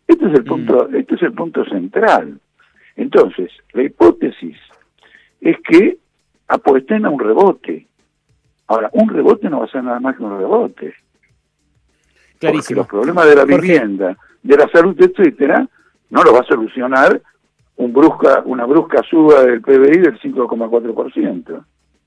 Este 0.07 0.27
es 0.27 0.35
el 0.35 0.45
punto, 0.45 0.89
mm. 0.89 0.97
este 0.97 1.15
es 1.15 1.23
el 1.23 1.33
punto 1.33 1.65
central. 1.65 2.39
Entonces, 2.97 3.51
la 3.73 3.83
hipótesis 3.83 4.57
es 5.41 5.57
que 5.61 5.97
apuesten 6.49 7.07
a 7.07 7.11
un 7.11 7.19
rebote. 7.19 7.87
Ahora, 8.67 8.91
un 8.93 9.09
rebote 9.09 9.49
no 9.51 9.61
va 9.61 9.65
a 9.67 9.69
ser 9.71 9.85
nada 9.85 10.01
más 10.01 10.17
que 10.17 10.23
un 10.23 10.39
rebote. 10.39 10.95
Clarísimo. 12.39 12.83
Porque 12.83 12.97
los 12.97 13.05
problemas 13.05 13.27
de 13.29 13.37
la 13.37 13.45
vivienda, 13.45 14.17
de 14.43 14.57
la 14.57 14.69
salud, 14.69 14.97
etcétera, 14.99 15.67
no 16.11 16.23
los 16.23 16.35
va 16.35 16.41
a 16.41 16.45
solucionar 16.45 17.21
un 17.77 17.93
brusca, 17.93 18.43
una 18.45 18.67
brusca 18.67 19.03
suba 19.09 19.43
del 19.43 19.61
PBI 19.61 19.99
del 19.99 20.21
5,4%. 20.21 21.65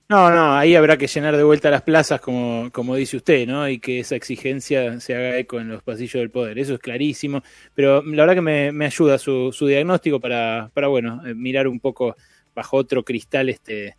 No, 0.08 0.30
no, 0.30 0.54
ahí 0.54 0.76
habrá 0.76 0.98
que 0.98 1.08
llenar 1.08 1.36
de 1.36 1.44
vuelta 1.44 1.72
las 1.72 1.82
plazas, 1.82 2.22
como, 2.22 2.70
como 2.72 2.96
dice 2.96 3.18
usted, 3.18 3.48
¿no? 3.48 3.68
Y 3.68 3.80
que 3.80 4.02
esa 4.02 4.16
exigencia 4.16 5.00
se 5.00 5.16
haga 5.16 5.38
eco 5.38 5.60
en 5.60 5.70
los 5.70 5.82
pasillos 5.82 6.22
del 6.22 6.30
poder. 6.30 6.60
Eso 6.60 6.76
es 6.76 6.80
clarísimo. 6.80 7.42
Pero 7.74 8.04
la 8.04 8.24
verdad 8.24 8.36
que 8.36 8.42
me, 8.42 8.72
me 8.72 8.86
ayuda 8.86 9.18
su, 9.18 9.52
su 9.52 9.66
diagnóstico 9.66 10.20
para, 10.20 10.70
para, 10.76 10.90
bueno, 10.90 11.26
eh, 11.26 11.34
mirar 11.34 11.68
un 11.68 11.80
poco 11.80 12.16
bajo 12.54 12.78
otro 12.78 13.04
cristal 13.04 13.50
este, 13.50 13.96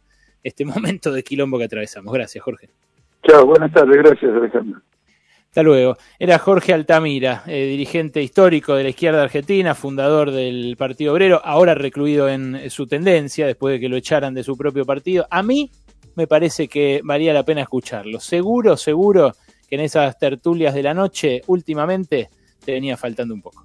este 0.46 0.64
momento 0.64 1.12
de 1.12 1.22
quilombo 1.22 1.58
que 1.58 1.64
atravesamos. 1.64 2.12
Gracias, 2.12 2.42
Jorge. 2.42 2.68
Chao, 3.26 3.44
buenas 3.46 3.72
tardes, 3.72 3.96
gracias, 3.96 4.32
Alejandro. 4.32 4.80
Hasta 5.48 5.62
luego. 5.62 5.96
Era 6.18 6.38
Jorge 6.38 6.74
Altamira, 6.74 7.42
eh, 7.46 7.64
dirigente 7.66 8.22
histórico 8.22 8.74
de 8.74 8.82
la 8.82 8.90
izquierda 8.90 9.22
argentina, 9.22 9.74
fundador 9.74 10.30
del 10.30 10.76
Partido 10.76 11.14
Obrero, 11.14 11.40
ahora 11.42 11.74
recluido 11.74 12.28
en 12.28 12.68
su 12.68 12.86
tendencia 12.86 13.46
después 13.46 13.72
de 13.72 13.80
que 13.80 13.88
lo 13.88 13.96
echaran 13.96 14.34
de 14.34 14.44
su 14.44 14.56
propio 14.56 14.84
partido. 14.84 15.26
A 15.30 15.42
mí 15.42 15.70
me 16.14 16.26
parece 16.26 16.68
que 16.68 17.00
valía 17.02 17.32
la 17.32 17.42
pena 17.42 17.62
escucharlo. 17.62 18.20
Seguro, 18.20 18.76
seguro 18.76 19.32
que 19.68 19.76
en 19.76 19.80
esas 19.80 20.18
tertulias 20.18 20.74
de 20.74 20.82
la 20.82 20.92
noche 20.92 21.42
últimamente 21.46 22.28
te 22.64 22.72
venía 22.72 22.96
faltando 22.96 23.32
un 23.32 23.40
poco. 23.40 23.64